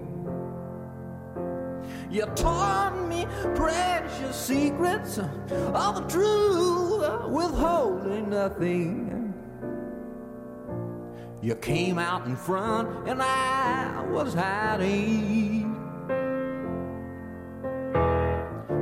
You 2.13 2.27
taught 2.35 3.07
me 3.09 3.25
precious 3.55 4.35
secrets 4.35 5.17
of 5.17 5.95
the 5.95 6.05
truth, 6.07 7.27
withholding 7.27 8.29
nothing. 8.29 9.33
You 11.41 11.55
came 11.55 11.97
out 11.97 12.27
in 12.27 12.35
front, 12.35 13.07
and 13.07 13.19
I 13.19 14.05
was 14.11 14.35
hiding. 14.35 15.73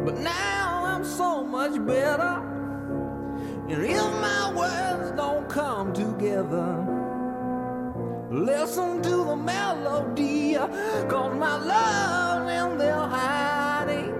But 0.03 0.17
now 0.17 0.83
I'm 0.83 1.05
so 1.05 1.41
much 1.41 1.75
better, 1.87 2.43
and 3.69 3.81
if 3.81 4.11
my 4.19 4.51
words 4.53 5.11
don't 5.15 5.47
come 5.47 5.93
together. 5.93 6.90
Listen 8.31 9.01
to 9.01 9.25
the 9.25 9.35
melody, 9.35 10.55
cause 11.09 11.35
my 11.37 11.57
love 11.57 12.47
in 12.47 12.77
their 12.77 12.95
hiding. 12.95 14.15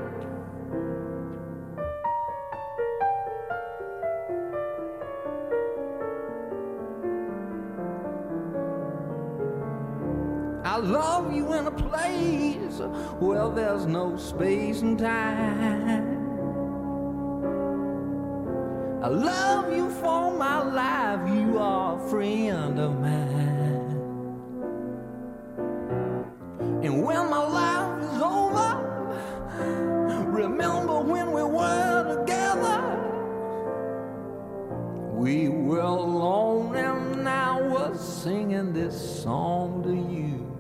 I 10.66 10.76
love 10.76 11.34
you 11.34 11.54
in 11.54 11.68
a 11.68 11.72
place 11.72 12.80
where 13.22 13.48
there's 13.48 13.86
no 13.86 14.18
space 14.18 14.82
and 14.82 15.00
time. 15.00 16.18
I 19.02 19.08
love 19.08 19.74
you 19.74 19.90
for 19.90 20.34
my 20.38 20.62
life, 20.64 21.34
you 21.34 21.58
are 21.58 21.96
a 21.98 22.10
friend 22.10 22.78
of 22.78 23.00
mine. 23.00 23.81
And 26.84 27.04
when 27.04 27.30
my 27.30 27.48
life 27.48 28.04
is 28.04 28.22
over, 28.22 28.70
remember 30.32 31.00
when 31.00 31.32
we 31.32 31.44
were 31.44 32.26
together. 32.26 32.98
We 35.14 35.48
were 35.50 35.82
alone 35.82 36.76
and 36.76 37.30
I 37.30 37.62
was 37.62 38.24
singing 38.24 38.74
this 38.74 39.22
song 39.22 39.84
to 39.84 39.94
you. 39.94 40.51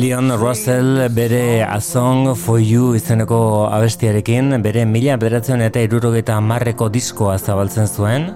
Leon 0.00 0.32
Russell 0.40 1.10
bere 1.12 1.62
A 1.62 1.78
Song 1.78 2.34
for 2.34 2.56
You 2.58 2.94
izeneko 2.96 3.40
abestiarekin 3.68 4.54
bere 4.64 4.86
mila 4.88 5.18
bederatzen 5.20 5.60
eta 5.66 5.82
irurogeita 5.84 6.38
marreko 6.40 6.88
diskoa 6.94 7.34
zabaltzen 7.36 7.90
zuen 7.90 8.30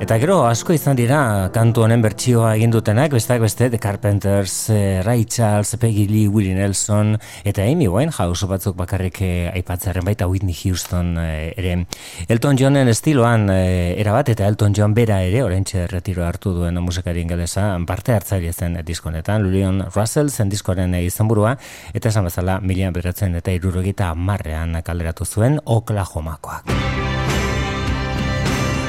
Eta 0.00 0.16
gero 0.16 0.38
asko 0.48 0.72
izan 0.72 0.96
dira 0.96 1.50
kantu 1.52 1.82
honen 1.84 2.00
bertsioa 2.00 2.54
egin 2.56 2.72
dutenak, 2.72 3.12
besteak 3.12 3.42
beste 3.42 3.66
The 3.68 3.78
Carpenters, 3.78 4.54
eh, 4.72 5.02
Ray 5.04 5.26
Charles, 5.26 5.74
Peggy 5.76 6.06
Lee, 6.08 6.26
Willie 6.26 6.54
Nelson 6.56 7.18
eta 7.44 7.66
Amy 7.68 7.84
Winehouse 7.86 8.48
batzuk 8.48 8.78
bakarrik 8.78 9.20
eh, 9.20 9.50
aipatzaren 9.52 10.08
baita 10.08 10.24
Whitney 10.26 10.56
Houston 10.56 11.18
eh, 11.20 11.52
ere. 11.52 11.84
Elton 12.32 12.56
Johnen 12.56 12.88
estiloan 12.88 13.50
eh, 13.52 13.92
erabat 14.00 14.32
eta 14.32 14.48
Elton 14.48 14.72
John 14.72 14.96
bera 14.96 15.20
ere 15.20 15.44
orentxe 15.44 15.84
retiro 15.92 16.24
hartu 16.24 16.54
duen 16.56 16.80
musikari 16.80 17.20
ingelesa 17.20 17.68
parte 17.86 18.16
hartzaile 18.16 18.54
zen 18.54 18.80
diskonetan, 18.80 19.44
Lulion 19.44 19.84
Russell 19.92 20.32
zen 20.32 20.48
diskoaren 20.48 20.96
eh, 20.96 21.04
izenburua 21.12 21.58
eta 21.92 22.08
esan 22.08 22.24
bezala 22.32 22.56
milian 22.64 22.96
beratzen 22.96 23.36
eta 23.36 23.52
irurogita 23.52 24.14
marrean 24.14 24.80
kalderatu 24.80 25.28
zuen 25.28 25.60
Oklahomakoak. 25.66 27.09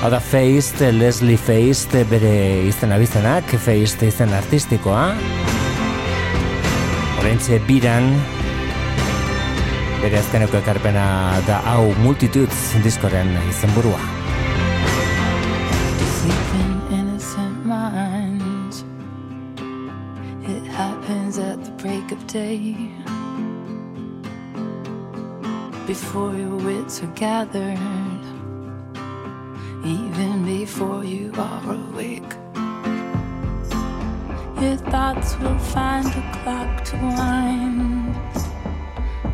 Hau 0.02 0.10
da 0.10 0.18
Feist, 0.18 0.80
Leslie 0.82 1.38
Feist, 1.38 1.92
bere 2.10 2.32
izen 2.66 2.90
abizenak, 2.90 3.52
Feist 3.62 4.02
izen 4.02 4.32
artistikoa. 4.34 5.12
Horentxe 7.20 7.60
biran, 7.68 8.08
bere 10.02 10.18
azkeneko 10.18 10.58
ekarpena 10.58 11.04
da 11.46 11.60
hau 11.70 11.92
multitudes 12.02 12.64
diskoren 12.82 13.30
izen 13.52 13.76
burua. 13.76 14.02
Sleeping 16.16 16.74
innocent 16.98 17.62
minds. 17.70 18.82
It 20.50 20.66
happens 20.80 21.38
at 21.38 21.62
the 21.64 21.78
break 21.78 22.10
of 22.12 22.26
day. 22.26 22.74
Before 25.86 26.34
your 26.34 26.58
wits 26.58 27.04
are 27.04 27.14
gathered, 27.14 27.78
even 29.84 30.46
before 30.46 31.04
you 31.04 31.32
are 31.38 31.74
awake. 31.74 32.32
Your 34.62 34.78
thoughts 34.78 35.38
will 35.40 35.58
find 35.58 36.06
a 36.06 36.40
clock 36.44 36.84
to 36.86 36.96
wind 36.98 38.16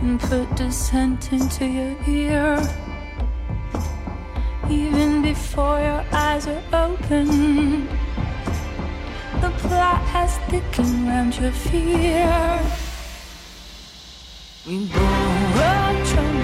and 0.01 0.19
put 0.19 0.55
dissent 0.55 1.33
into 1.33 1.65
your 1.65 1.95
ear. 2.07 2.59
Even 4.69 5.21
before 5.21 5.79
your 5.79 6.05
eyes 6.13 6.47
are 6.47 6.63
open, 6.71 7.87
the 9.41 9.49
plot 9.57 10.01
has 10.15 10.37
thickened 10.49 11.07
round 11.07 11.37
your 11.37 11.51
fear. 11.51 12.61
We 14.65 14.85
borrow 14.87 16.05
trouble, 16.05 16.36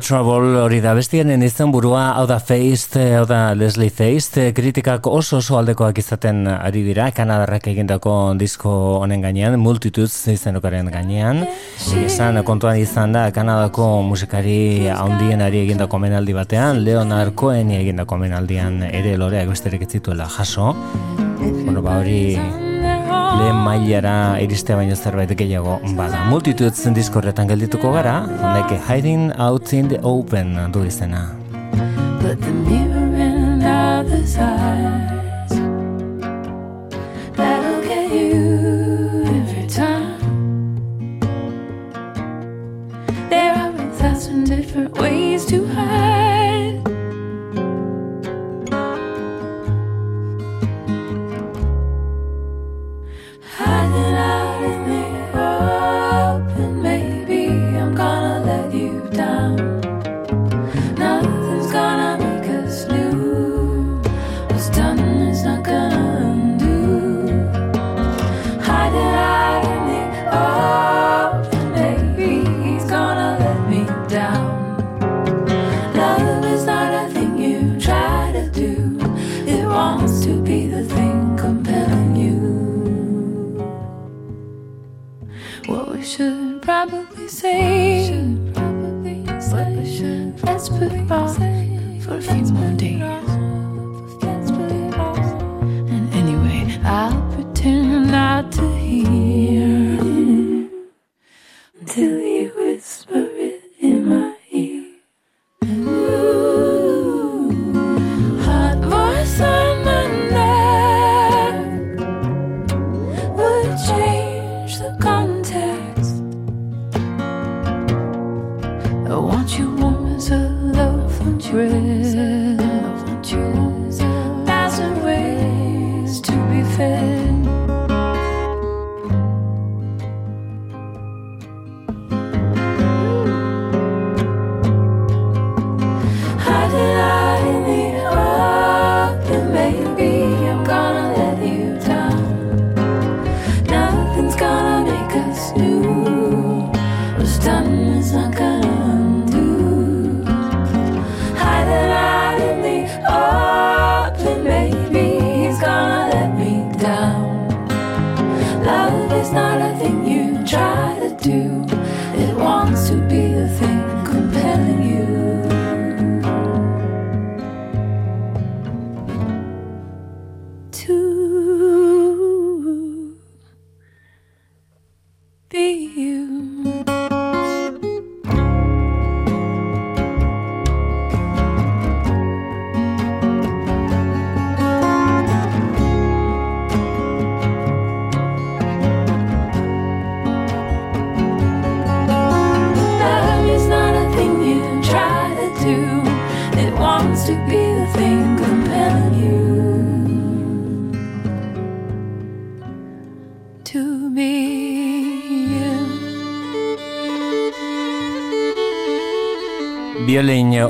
Trouble 0.00 0.58
hori 0.62 0.80
da 0.82 0.94
bestienen 0.96 1.42
izan 1.46 1.70
burua, 1.70 2.14
hau 2.18 2.24
da 2.26 2.38
Feist, 2.42 2.96
hau 2.96 3.24
da 3.28 3.52
Leslie 3.54 3.92
Feist, 3.92 4.38
kritikak 4.56 5.06
oso 5.06 5.38
oso 5.38 5.58
aldekoak 5.58 5.98
izaten 6.02 6.48
ari 6.48 6.82
dira, 6.86 7.10
Kanadarrak 7.14 7.68
egindako 7.70 8.14
disko 8.40 8.72
honen 9.02 9.22
gainean, 9.22 9.58
Multitudes 9.60 10.32
izenokaren 10.32 10.90
gainean, 10.94 11.44
esan 12.00 12.42
kontuan 12.48 12.80
izan 12.82 13.14
da 13.14 13.28
Kanadako 13.34 14.02
musikari 14.08 14.88
handienari 14.90 15.62
egindako 15.68 16.02
menaldi 16.08 16.34
batean, 16.34 16.82
Leonard 16.82 17.36
Cohen 17.38 17.70
egindako 17.76 18.18
menaldian 18.24 18.82
ere 18.90 19.18
loreak 19.20 19.52
besterik 19.54 19.86
ez 19.86 19.94
zituela 19.98 20.30
jaso, 20.38 20.72
bueno, 21.38 21.82
ba 21.82 22.00
hori 22.00 22.63
lehen 23.44 23.60
mailara 23.60 24.40
iristea 24.40 24.76
baino 24.78 24.96
zerbait 24.96 25.32
gehiago 25.40 25.76
bada. 25.98 26.22
Multitudes 26.30 26.88
diskorretan 26.96 27.50
geldituko 27.52 27.92
gara, 27.92 28.16
honek 28.40 28.76
Hiding 28.88 29.32
Out 29.38 29.72
in 29.76 29.92
the 29.92 30.00
Open 30.02 30.56
du 30.72 30.84
izena. 30.88 31.26
Put 32.22 32.40
the 32.40 32.52
mirror 32.64 33.03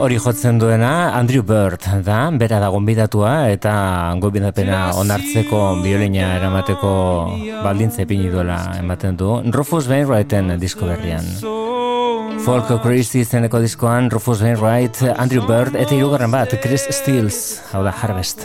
hori 0.04 0.18
jotzen 0.20 0.58
duena 0.60 1.14
Andrew 1.16 1.40
Bird 1.42 1.86
da, 2.04 2.18
bera 2.36 2.58
da 2.60 2.68
gonbidatua 2.68 3.30
eta 3.48 3.72
gonbidapena 4.20 4.80
onartzeko 5.00 5.60
biolina 5.80 6.34
eramateko 6.36 6.90
baldintze 7.64 8.04
pini 8.10 8.28
duela 8.28 8.58
ematen 8.76 9.16
du. 9.16 9.30
Rufus 9.56 9.88
Wainwrighten 9.88 10.58
disko 10.60 10.90
berrian. 10.90 11.24
Folk 12.44 12.74
of 12.74 12.82
Christ 12.84 13.16
izeneko 13.16 13.62
diskoan 13.64 14.12
Rufus 14.12 14.44
Wainwright, 14.44 15.00
Andrew 15.16 15.46
Bird 15.48 15.72
eta 15.80 15.96
irugarren 15.96 16.34
bat 16.36 16.52
Chris 16.60 16.84
Steels, 16.92 17.62
hau 17.72 17.80
da 17.86 17.94
Harvest. 18.02 18.44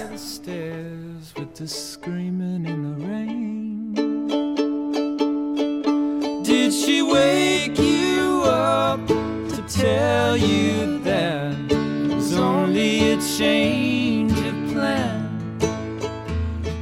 Did 6.43 6.73
she 6.73 7.01
wake 7.01 7.77
you? 7.77 7.98
tell 9.69 10.35
you 10.35 10.97
that 10.99 11.55
it's 11.69 12.33
only 12.33 13.11
a 13.11 13.21
change 13.21 14.31
of 14.31 14.73
plan. 14.73 15.57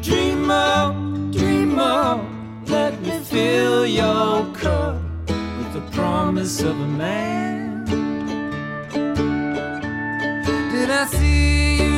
Dream 0.02 0.50
on, 0.50 1.32
dream 1.32 1.78
on, 1.80 2.64
let 2.66 3.02
me 3.02 3.20
fill 3.20 3.86
your 3.86 4.46
cup 4.54 4.96
with 5.28 5.74
the 5.74 5.84
promise 5.92 6.62
of 6.62 6.80
a 6.80 6.88
man. 6.88 7.84
Did 10.72 10.90
I 10.90 11.06
see 11.08 11.84
you? 11.84 11.97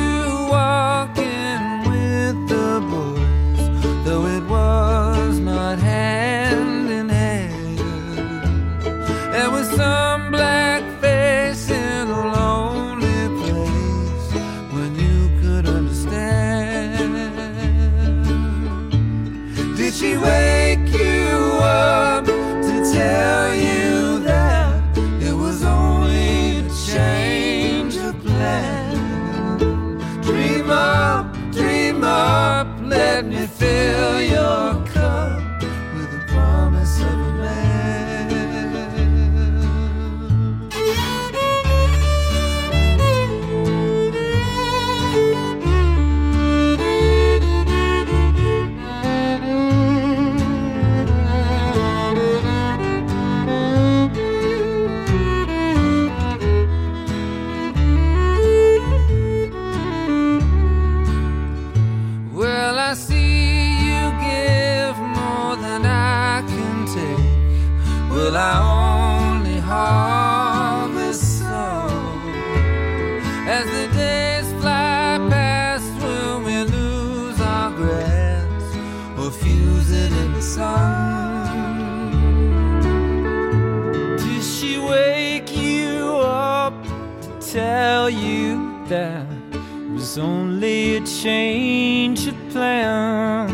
Change 91.22 92.26
of 92.28 92.34
plan. 92.48 93.46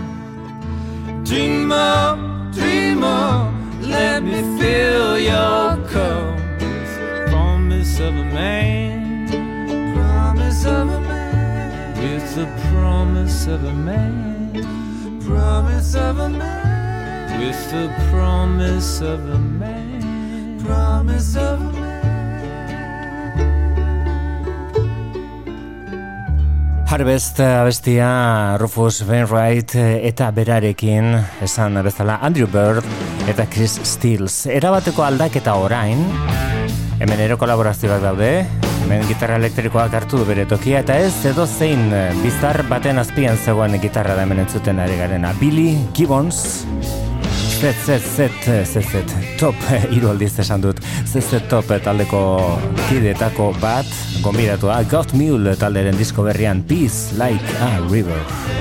Dream 1.25 1.73
on, 1.73 2.53
dream 2.53 3.03
on, 3.03 3.83
let 3.83 4.23
me 4.23 4.41
fill 4.57 5.19
your 5.19 5.77
cup 5.89 6.37
promise 7.29 7.99
of 7.99 8.15
a 8.15 8.25
man. 8.25 9.27
Promise 9.95 10.65
of 10.67 10.89
a 10.91 11.01
man. 11.01 11.95
With 12.03 12.35
the 12.37 12.47
promise 12.71 13.47
of 13.49 13.65
a 13.65 13.73
man. 13.73 15.21
Promise 15.25 15.95
of 15.97 16.19
a 16.21 16.29
man. 16.29 17.41
With 17.41 17.71
the 17.73 17.89
promise 18.11 19.01
of 19.01 19.21
a 19.29 19.39
man. 19.39 19.46
Harvest 26.89 27.41
abestia 27.41 28.57
Rufus 28.59 29.03
Wainwright 29.03 29.75
eta 29.77 30.31
berarekin 30.31 31.17
esan 31.43 31.75
bezala 31.83 32.21
Andrew 32.23 32.47
Bird 32.47 32.87
eta 33.29 33.45
Chris 33.51 33.75
Stills. 33.83 34.47
Erabateko 34.47 35.03
aldaketa 35.03 35.57
orain, 35.59 36.05
hemen 37.03 37.21
ero 37.25 37.37
kolaborazioak 37.43 38.01
daude, 38.07 38.31
hemen 38.85 39.03
gitarra 39.11 39.41
elektrikoak 39.43 39.99
hartu 39.99 40.23
du 40.23 40.29
bere 40.29 40.47
tokia 40.47 40.85
eta 40.87 40.97
ez 41.03 41.13
edo 41.27 41.47
zein 41.47 41.91
bizar 42.23 42.63
baten 42.71 43.03
azpian 43.03 43.37
zegoen 43.37 43.75
gitarra 43.83 44.15
da 44.15 44.23
hemen 44.23 44.45
entzuten 44.47 44.79
ari 44.79 44.97
garena. 45.03 45.35
Billy 45.43 45.75
Gibbons, 45.93 46.65
Z, 47.57 47.73
Z, 47.87 47.99
Z, 48.17 48.29
Z, 48.65 48.81
Z, 48.81 49.15
top, 49.41 49.55
hiru 49.89 50.11
aldiz 50.13 50.35
esan 50.43 50.61
dut, 50.61 50.81
Z, 51.07 51.23
Z, 51.25 51.41
top 51.49 51.73
taldeko 51.85 52.21
kidetako 52.91 53.55
bat, 53.63 53.89
gonbidatua, 54.21 54.83
Got 54.91 55.17
Mule 55.17 55.57
talderen 55.57 55.97
disko 55.97 56.29
berrian, 56.29 56.61
Peace 56.69 57.17
Like 57.17 57.57
a 57.65 57.81
River. 57.89 58.56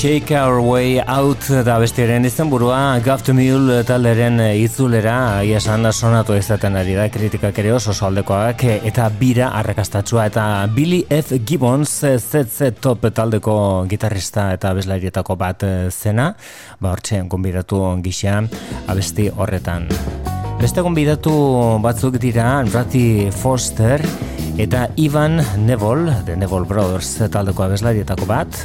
Shake 0.00 0.32
Our 0.32 0.62
Way 0.64 1.02
Out 1.04 1.44
da 1.60 1.74
bestiaren 1.76 2.24
izenburua 2.24 3.02
Gaft 3.04 3.26
Mule 3.36 3.82
talderen 3.84 4.38
itzulera 4.56 5.42
jasan 5.44 5.84
da 5.84 5.90
sonatu 5.92 6.32
izaten 6.38 6.78
ari 6.80 6.94
da 6.96 7.04
kritikak 7.12 7.60
ere 7.60 7.74
oso 7.76 7.92
saldekoak 7.92 8.64
eta 8.78 9.10
bira 9.20 9.50
arrakastatsua 9.58 10.24
eta 10.30 10.46
Billy 10.72 11.02
F. 11.12 11.36
Gibbons 11.44 11.92
ZZ 12.16 12.70
Top 12.80 13.04
taldeko 13.12 13.58
gitarrista 13.92 14.46
eta 14.56 14.72
beslarietako 14.72 15.36
bat 15.36 15.68
eh, 15.68 15.90
zena. 15.92 16.30
Ba 16.80 16.94
hortxean 16.94 17.28
konbiratu 17.28 17.84
gisa 18.00 18.40
abesti 18.88 19.28
horretan. 19.28 19.90
Beste 20.62 20.80
konbidatu 20.80 21.36
batzuk 21.84 22.16
dira 22.16 22.62
Ratty 22.72 23.28
Foster 23.36 24.00
eta 24.56 24.88
Ivan 24.96 25.42
Neville, 25.60 26.22
The 26.24 26.40
Neville 26.40 26.64
Brothers 26.64 27.18
taldeko 27.32 27.68
abeslarietako 27.68 28.24
bat, 28.28 28.64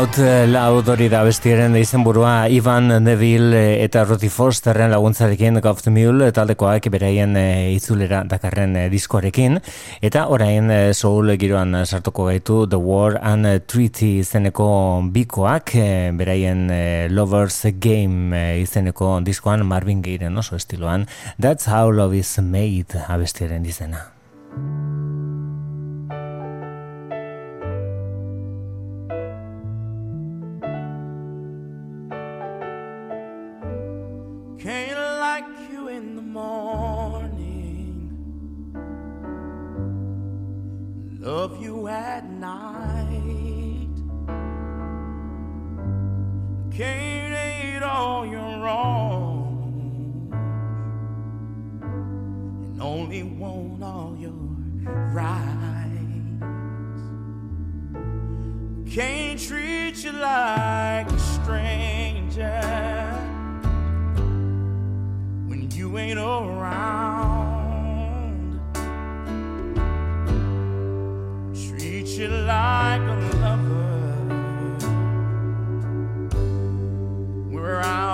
Out 0.00 0.16
Loud 0.48 0.88
hori 0.88 1.10
da 1.12 1.18
bestiaren 1.26 1.74
izenburua 1.76 2.46
Ivan 2.48 2.86
Neville 3.04 3.58
eh, 3.58 3.82
eta 3.84 4.06
Roti 4.06 4.30
Fosterren 4.32 4.88
laguntzarekin 4.94 5.60
Golf 5.60 5.82
the 5.84 5.92
Mule 5.92 6.30
taldekoak 6.32 6.86
beraien 6.94 7.36
eh, 7.36 7.74
itzulera 7.74 8.22
dakarren 8.24 8.78
eh, 8.80 8.86
diskoarekin 8.88 9.58
eta 10.00 10.22
orain 10.32 10.72
eh, 10.72 10.94
soul 10.96 11.34
giroan 11.36 11.82
sartuko 11.84 12.30
gaitu 12.30 12.62
The 12.70 12.80
War 12.80 13.18
and 13.20 13.44
Treaty 13.68 14.22
izeneko 14.22 14.70
bikoak 15.12 15.74
eh, 15.76 16.08
beraien 16.16 16.70
eh, 16.72 17.08
Lovers 17.12 17.66
Game 17.76 18.32
eh, 18.32 18.62
izeneko 18.62 19.18
diskoan 19.26 19.66
Marvin 19.68 20.00
Gayeren 20.06 20.40
oso 20.40 20.56
estiloan 20.56 21.04
That's 21.36 21.68
How 21.68 21.92
Love 21.92 22.16
Is 22.24 22.38
Made 22.40 23.04
abestiaren 23.04 23.68
izena. 23.68 24.06
Love 41.20 41.60
you 41.60 41.86
at 41.86 42.30
night. 42.30 43.06
Can't 46.72 47.34
hate 47.34 47.82
all 47.82 48.24
your 48.26 48.64
wrongs, 48.64 50.32
and 52.64 52.80
only 52.80 53.22
want 53.22 53.82
all 53.82 54.16
your 54.18 54.32
rights. 55.12 55.50
Can't 58.90 59.38
treat 59.38 60.02
you 60.02 60.12
like 60.12 61.10
a 61.12 61.18
stranger 61.18 62.62
when 65.46 65.70
you 65.70 65.98
ain't 65.98 66.18
around. 66.18 67.69
You 72.18 72.28
like 72.28 73.00
a 73.00 73.16
lover. 73.40 73.90
We're 77.50 77.80
out. 77.80 78.10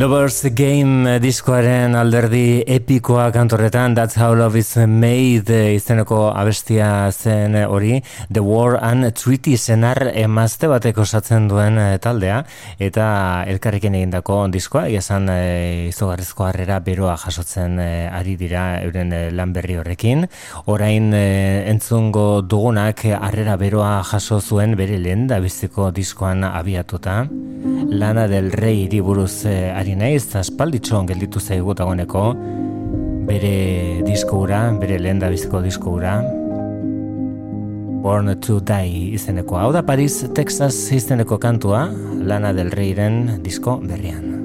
Lovers 0.00 0.46
Game 0.56 1.04
eh, 1.04 1.18
diskoaren 1.20 1.92
alderdi 1.92 2.62
epikoa 2.64 3.26
kantorretan 3.34 3.92
That's 3.92 4.16
How 4.16 4.32
Love 4.32 4.56
Is 4.62 4.70
Made 4.88 5.52
eh, 5.52 5.74
izeneko 5.76 6.30
abestia 6.32 7.10
zen 7.12 7.58
eh, 7.58 7.66
hori 7.68 7.98
The 8.32 8.40
War 8.40 8.78
and 8.80 9.10
Treaty 9.12 9.58
senar 9.60 10.00
emazte 10.14 10.70
batek 10.72 11.02
osatzen 11.04 11.50
duen 11.50 11.76
taldea 12.00 12.38
eta 12.80 13.10
elkarrekin 13.52 13.98
egindako 13.98 14.38
diskoa 14.48 14.86
esan 14.88 15.28
e, 15.34 15.90
izugarrizko 15.90 16.48
harrera 16.48 16.80
beroa 16.80 17.18
jasotzen 17.20 17.76
eh, 17.84 18.08
ari 18.08 18.38
dira 18.40 18.64
euren 18.80 19.12
lan 19.36 19.52
berri 19.52 19.76
horrekin. 19.82 20.24
Orain 20.64 21.12
eh, 21.12 21.68
entzungo 21.68 22.40
dugunak 22.40 23.04
harrera 23.20 23.60
beroa 23.60 23.98
jaso 24.14 24.40
zuen 24.40 24.78
bere 24.80 24.96
lehen 24.96 25.28
da 25.28 25.42
biziko 25.44 25.90
diskoan 25.92 26.48
abiatuta. 26.48 27.26
Lana 27.90 28.28
del 28.28 28.52
Rey 28.52 28.88
buruz 29.02 29.44
eh, 29.44 29.72
ari 29.74 29.89
naiz, 29.96 30.34
aspalditxon 30.36 31.06
gelditu 31.10 31.40
zaigu 31.40 31.74
dagoeneko 31.74 32.24
bere 33.30 34.02
diskoura, 34.06 34.64
bere 34.80 34.98
lehen 34.98 35.20
biziko 35.22 35.62
diskoura. 35.62 36.20
Born 38.00 38.32
to 38.40 38.60
Die 38.60 39.12
izeneko. 39.14 39.58
Hau 39.60 39.72
da 39.72 39.82
Paris, 39.86 40.24
Texas 40.34 40.90
izeneko 40.90 41.38
kantua, 41.38 41.86
Lana 42.24 42.52
del 42.56 42.72
Reyren 42.72 43.42
disko 43.44 43.78
berrian. 43.84 44.39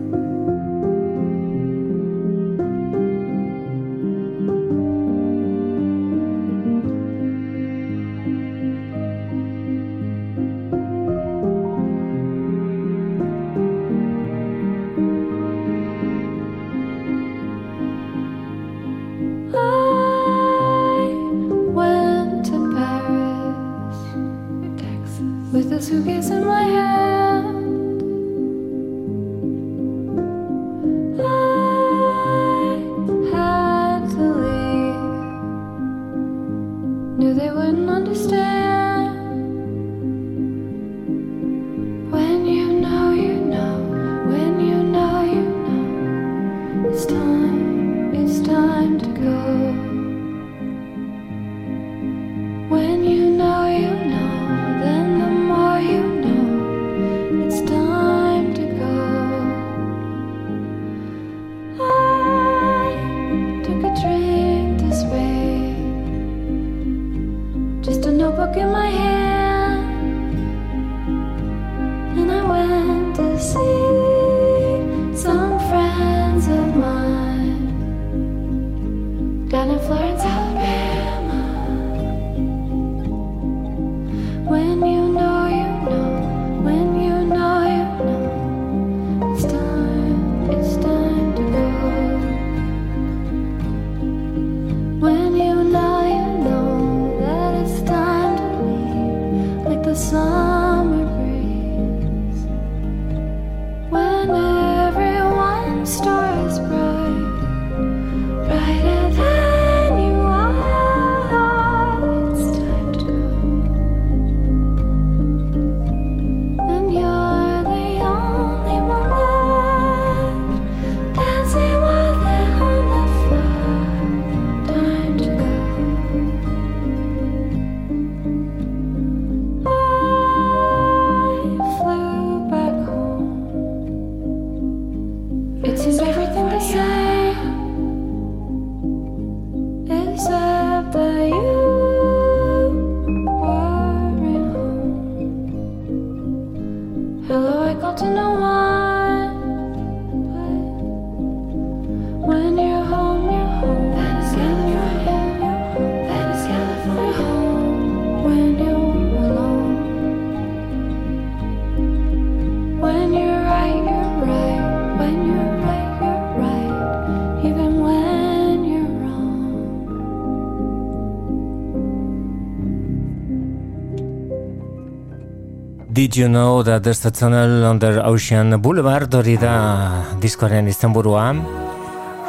You 176.15 176.29
know 176.29 176.63
that 176.63 176.83
there's 176.83 177.03
a 177.03 177.11
tunnel 177.11 177.65
under 177.65 177.99
Ocean 178.05 178.61
Boulevard? 178.61 179.13
Hori 179.13 179.35
da 179.35 180.05
diskoaren 180.23 180.69
izenburua. 180.71 181.25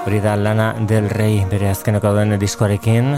Hori 0.02 0.18
da 0.24 0.34
Lana 0.34 0.72
Del 0.88 1.06
Rey 1.12 1.44
bere 1.46 1.70
azkeneko 1.70 2.10
duen 2.16 2.34
diskoarekin. 2.40 3.12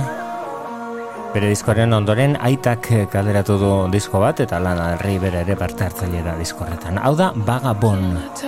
Bere 1.32 1.48
diskoaren 1.54 1.96
ondoren 1.96 2.36
aitak 2.50 2.90
kaleratu 3.14 3.56
du 3.62 3.72
disko 3.96 4.20
bat 4.20 4.44
eta 4.44 4.60
Lana 4.60 4.90
Del 4.92 5.02
Rey 5.06 5.18
bere 5.24 5.40
ere 5.46 5.56
parte 5.56 5.88
hartzaile 5.88 6.20
da 6.26 6.36
diskorretan 6.36 7.00
hau 7.00 7.16
da 7.16 7.32
Vagabond. 7.48 8.47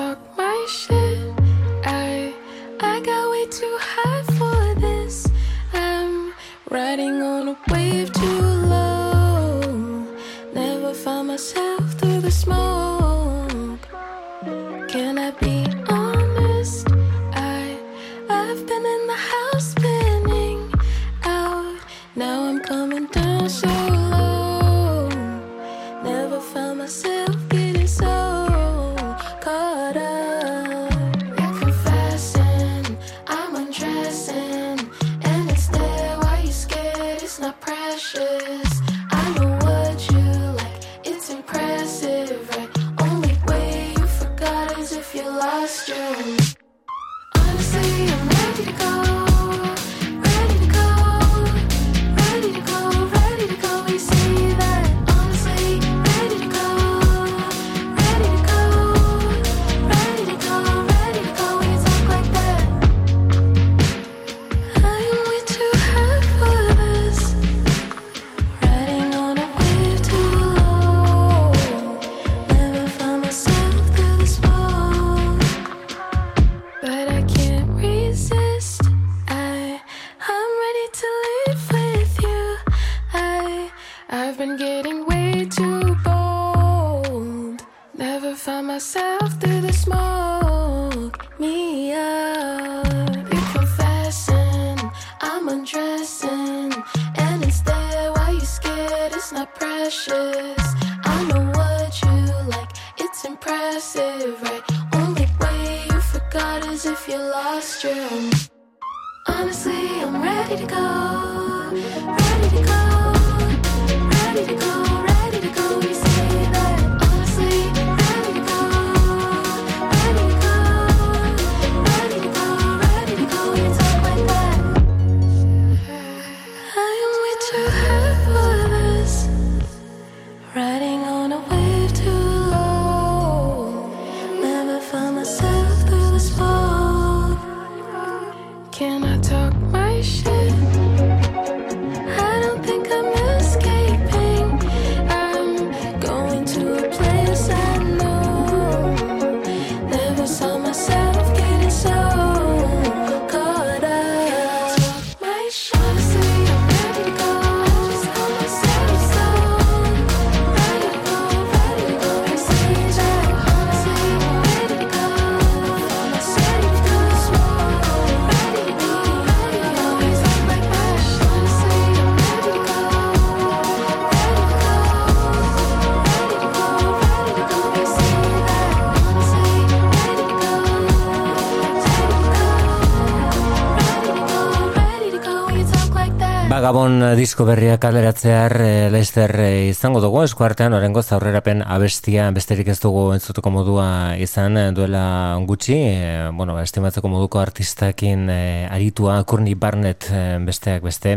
Gabon 186.70 187.00
eh, 187.02 187.16
disko 187.18 187.42
berria 187.42 187.80
kaleratzear 187.82 188.52
e, 188.62 188.66
Leicester 188.94 189.32
eh, 189.42 189.70
izango 189.72 189.98
dugu. 189.98 190.20
Eskuartean 190.22 190.70
orengo 190.76 191.02
aurrerapen 191.02 191.64
abestia 191.66 192.28
besterik 192.30 192.68
ez 192.70 192.76
dugu 192.78 193.08
entzutuko 193.10 193.50
modua 193.50 193.86
izan 194.14 194.54
eh, 194.54 194.68
duela 194.70 195.34
gutxi. 195.48 195.74
E, 195.74 196.28
bueno, 196.30 196.54
estimatzeko 196.62 197.10
moduko 197.10 197.40
artistakin 197.42 198.30
e, 198.30 198.36
aritua 198.70 199.16
Courtney 199.26 199.56
Barnett 199.58 200.06
e, 200.14 200.20
besteak 200.46 200.86
beste 200.86 201.16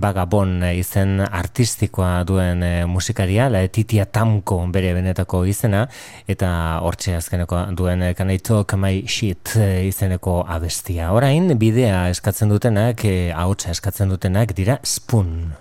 ba 0.00 0.14
Gabon 0.16 0.62
e, 0.64 0.72
izen 0.78 1.20
artistikoa 1.20 2.24
duen 2.24 2.64
e, 2.64 2.72
musikaria 2.88 3.50
la 3.52 3.60
Titia 3.68 4.08
Tamko 4.08 4.62
bere 4.72 4.94
benetako 4.96 5.42
izena 5.44 5.84
eta 6.24 6.80
hortxe 6.80 7.18
azkeneko 7.18 7.60
duen 7.76 8.06
e, 8.08 8.14
Can 8.16 8.32
I 8.32 8.38
Talk 8.40 8.72
My 8.80 9.04
Shit 9.04 9.52
e, 9.60 9.68
izeneko 9.90 10.46
abestia. 10.48 11.12
Orain 11.12 11.52
bidea 11.60 12.06
eskatzen 12.16 12.56
dutenak 12.56 13.04
e, 13.04 13.14
ahotsa 13.36 13.76
eskatzen 13.76 14.16
dutenak 14.16 14.56
dira 14.56 14.80
Spoon 14.94 15.52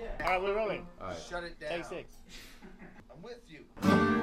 All 0.00 0.32
right, 0.32 0.42
we're 0.42 0.56
rolling. 0.56 0.84
All 1.00 1.06
right. 1.06 1.16
Shut 1.30 1.44
it 1.44 1.60
down. 1.60 1.70
Take 1.70 1.84
six. 1.84 2.14
I'm 3.08 3.22
with 3.22 3.42
you. 3.46 4.15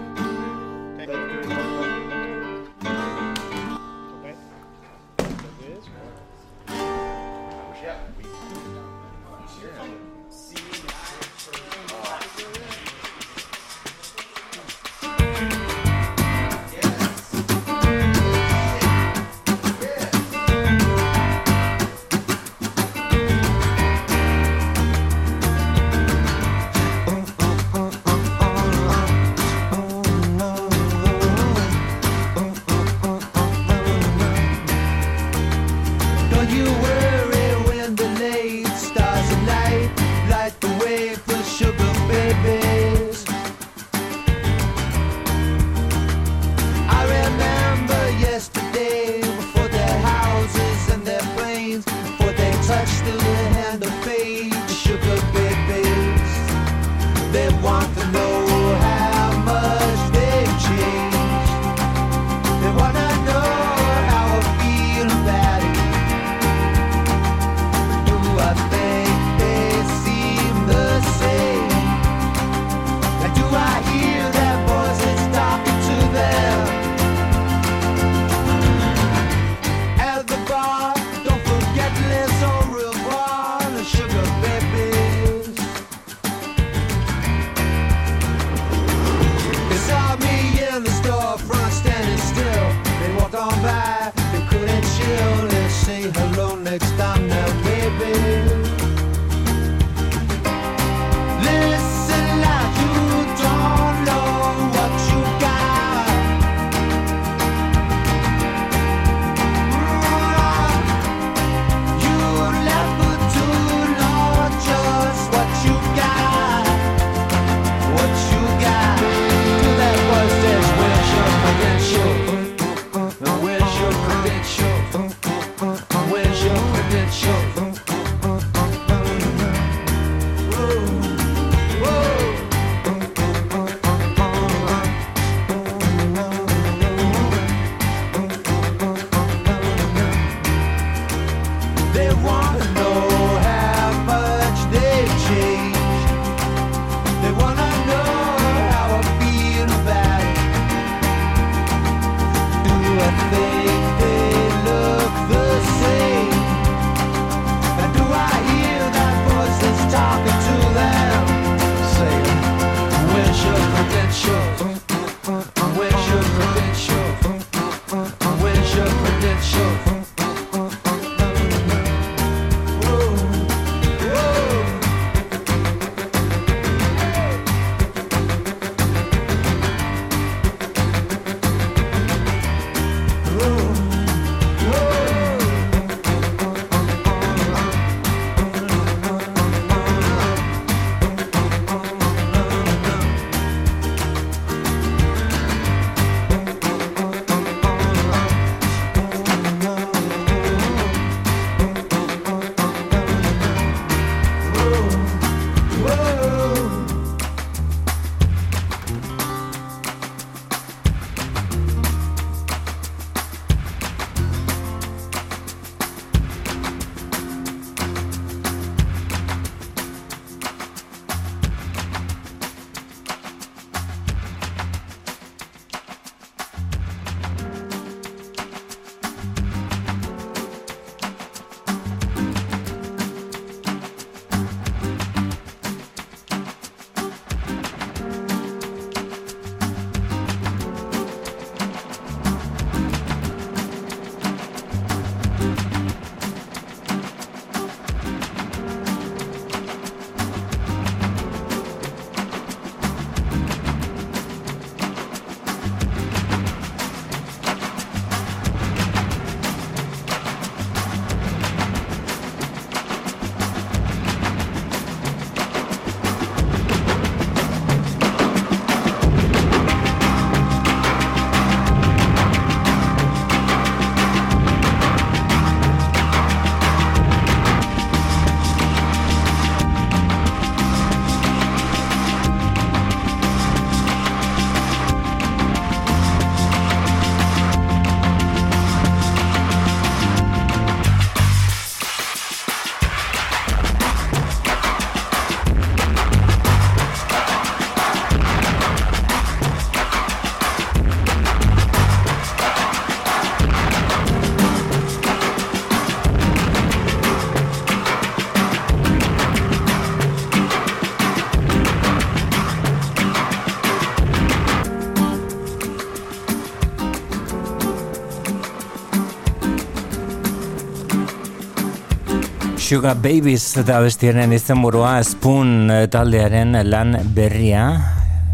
Sugar 322.74 322.96
Babies 322.98 323.54
eta 323.62 323.76
bestiaren 323.84 324.32
izenburua 324.34 324.96
Spoon 325.06 325.70
eh, 325.70 325.84
taldearen 325.94 326.56
lan 326.66 326.96
berria. 327.14 327.68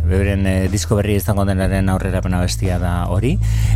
Beren 0.08 0.46
eh, 0.48 0.70
disko 0.72 0.96
berria 0.96 1.20
izango 1.20 1.44
denaren 1.44 1.92
aurrera 1.92 2.22
pena 2.24 2.40
bestia 2.40 2.78
da 2.80 2.94
hori. 3.12 3.34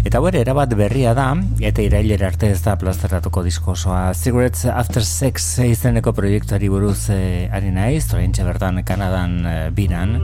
Eta 0.08 0.22
bere 0.24 0.40
erabat 0.40 0.72
berria 0.80 1.12
da 1.18 1.34
eta 1.60 1.84
irailera 1.84 2.30
arte 2.32 2.54
ez 2.56 2.62
da 2.64 2.78
plazaratuko 2.80 3.44
disko 3.44 3.74
osoa. 3.76 4.14
Cigarettes 4.16 4.72
After 4.72 5.04
Sex 5.04 5.50
izeneko 5.68 6.16
proiektuari 6.16 6.72
buruz 6.72 7.10
eh, 7.12 7.52
ari 7.52 7.76
naiz, 7.76 8.06
oraintxe 8.16 8.48
bertan 8.48 8.86
Kanadan 8.88 9.38
eh, 9.44 9.60
biran. 9.76 10.16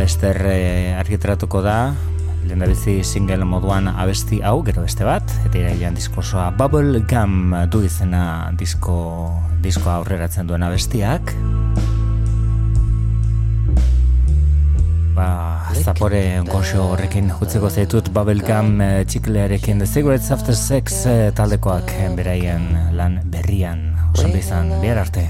Bester 0.00 0.40
eh, 0.54 0.96
argitaratuko 0.96 1.60
da 1.68 1.78
lehendabizi 2.44 3.00
single 3.04 3.44
moduan 3.48 3.88
abesti 3.88 4.40
hau, 4.44 4.58
gero 4.66 4.84
beste 4.84 5.06
bat, 5.06 5.34
eta 5.46 5.58
irailan 5.60 5.96
diskosoa 5.98 6.50
Bubble 6.58 7.02
Gum 7.10 7.54
du 7.72 7.82
izena 7.86 8.52
disko, 8.58 8.96
disko 9.64 9.90
aurreratzen 9.94 10.48
duen 10.50 10.66
abestiak. 10.66 11.34
Ba, 15.14 15.28
zapore 15.78 16.22
goxo 16.48 16.88
horrekin 16.90 17.28
jutzeko 17.30 17.70
zaitut 17.70 18.10
Bubble 18.14 18.42
Gum 18.42 18.80
eh, 18.82 19.04
txiklearekin 19.06 19.78
The 19.82 19.86
Cigarettes 19.86 20.32
After 20.34 20.56
Sex 20.58 21.04
eh, 21.06 21.30
taldekoak 21.36 21.92
eh, 21.94 22.10
beraien 22.18 22.66
lan 22.98 23.20
berrian. 23.30 23.92
Osan 24.14 24.34
bizan, 24.34 24.74
bihar 24.82 25.02
arte. 25.06 25.28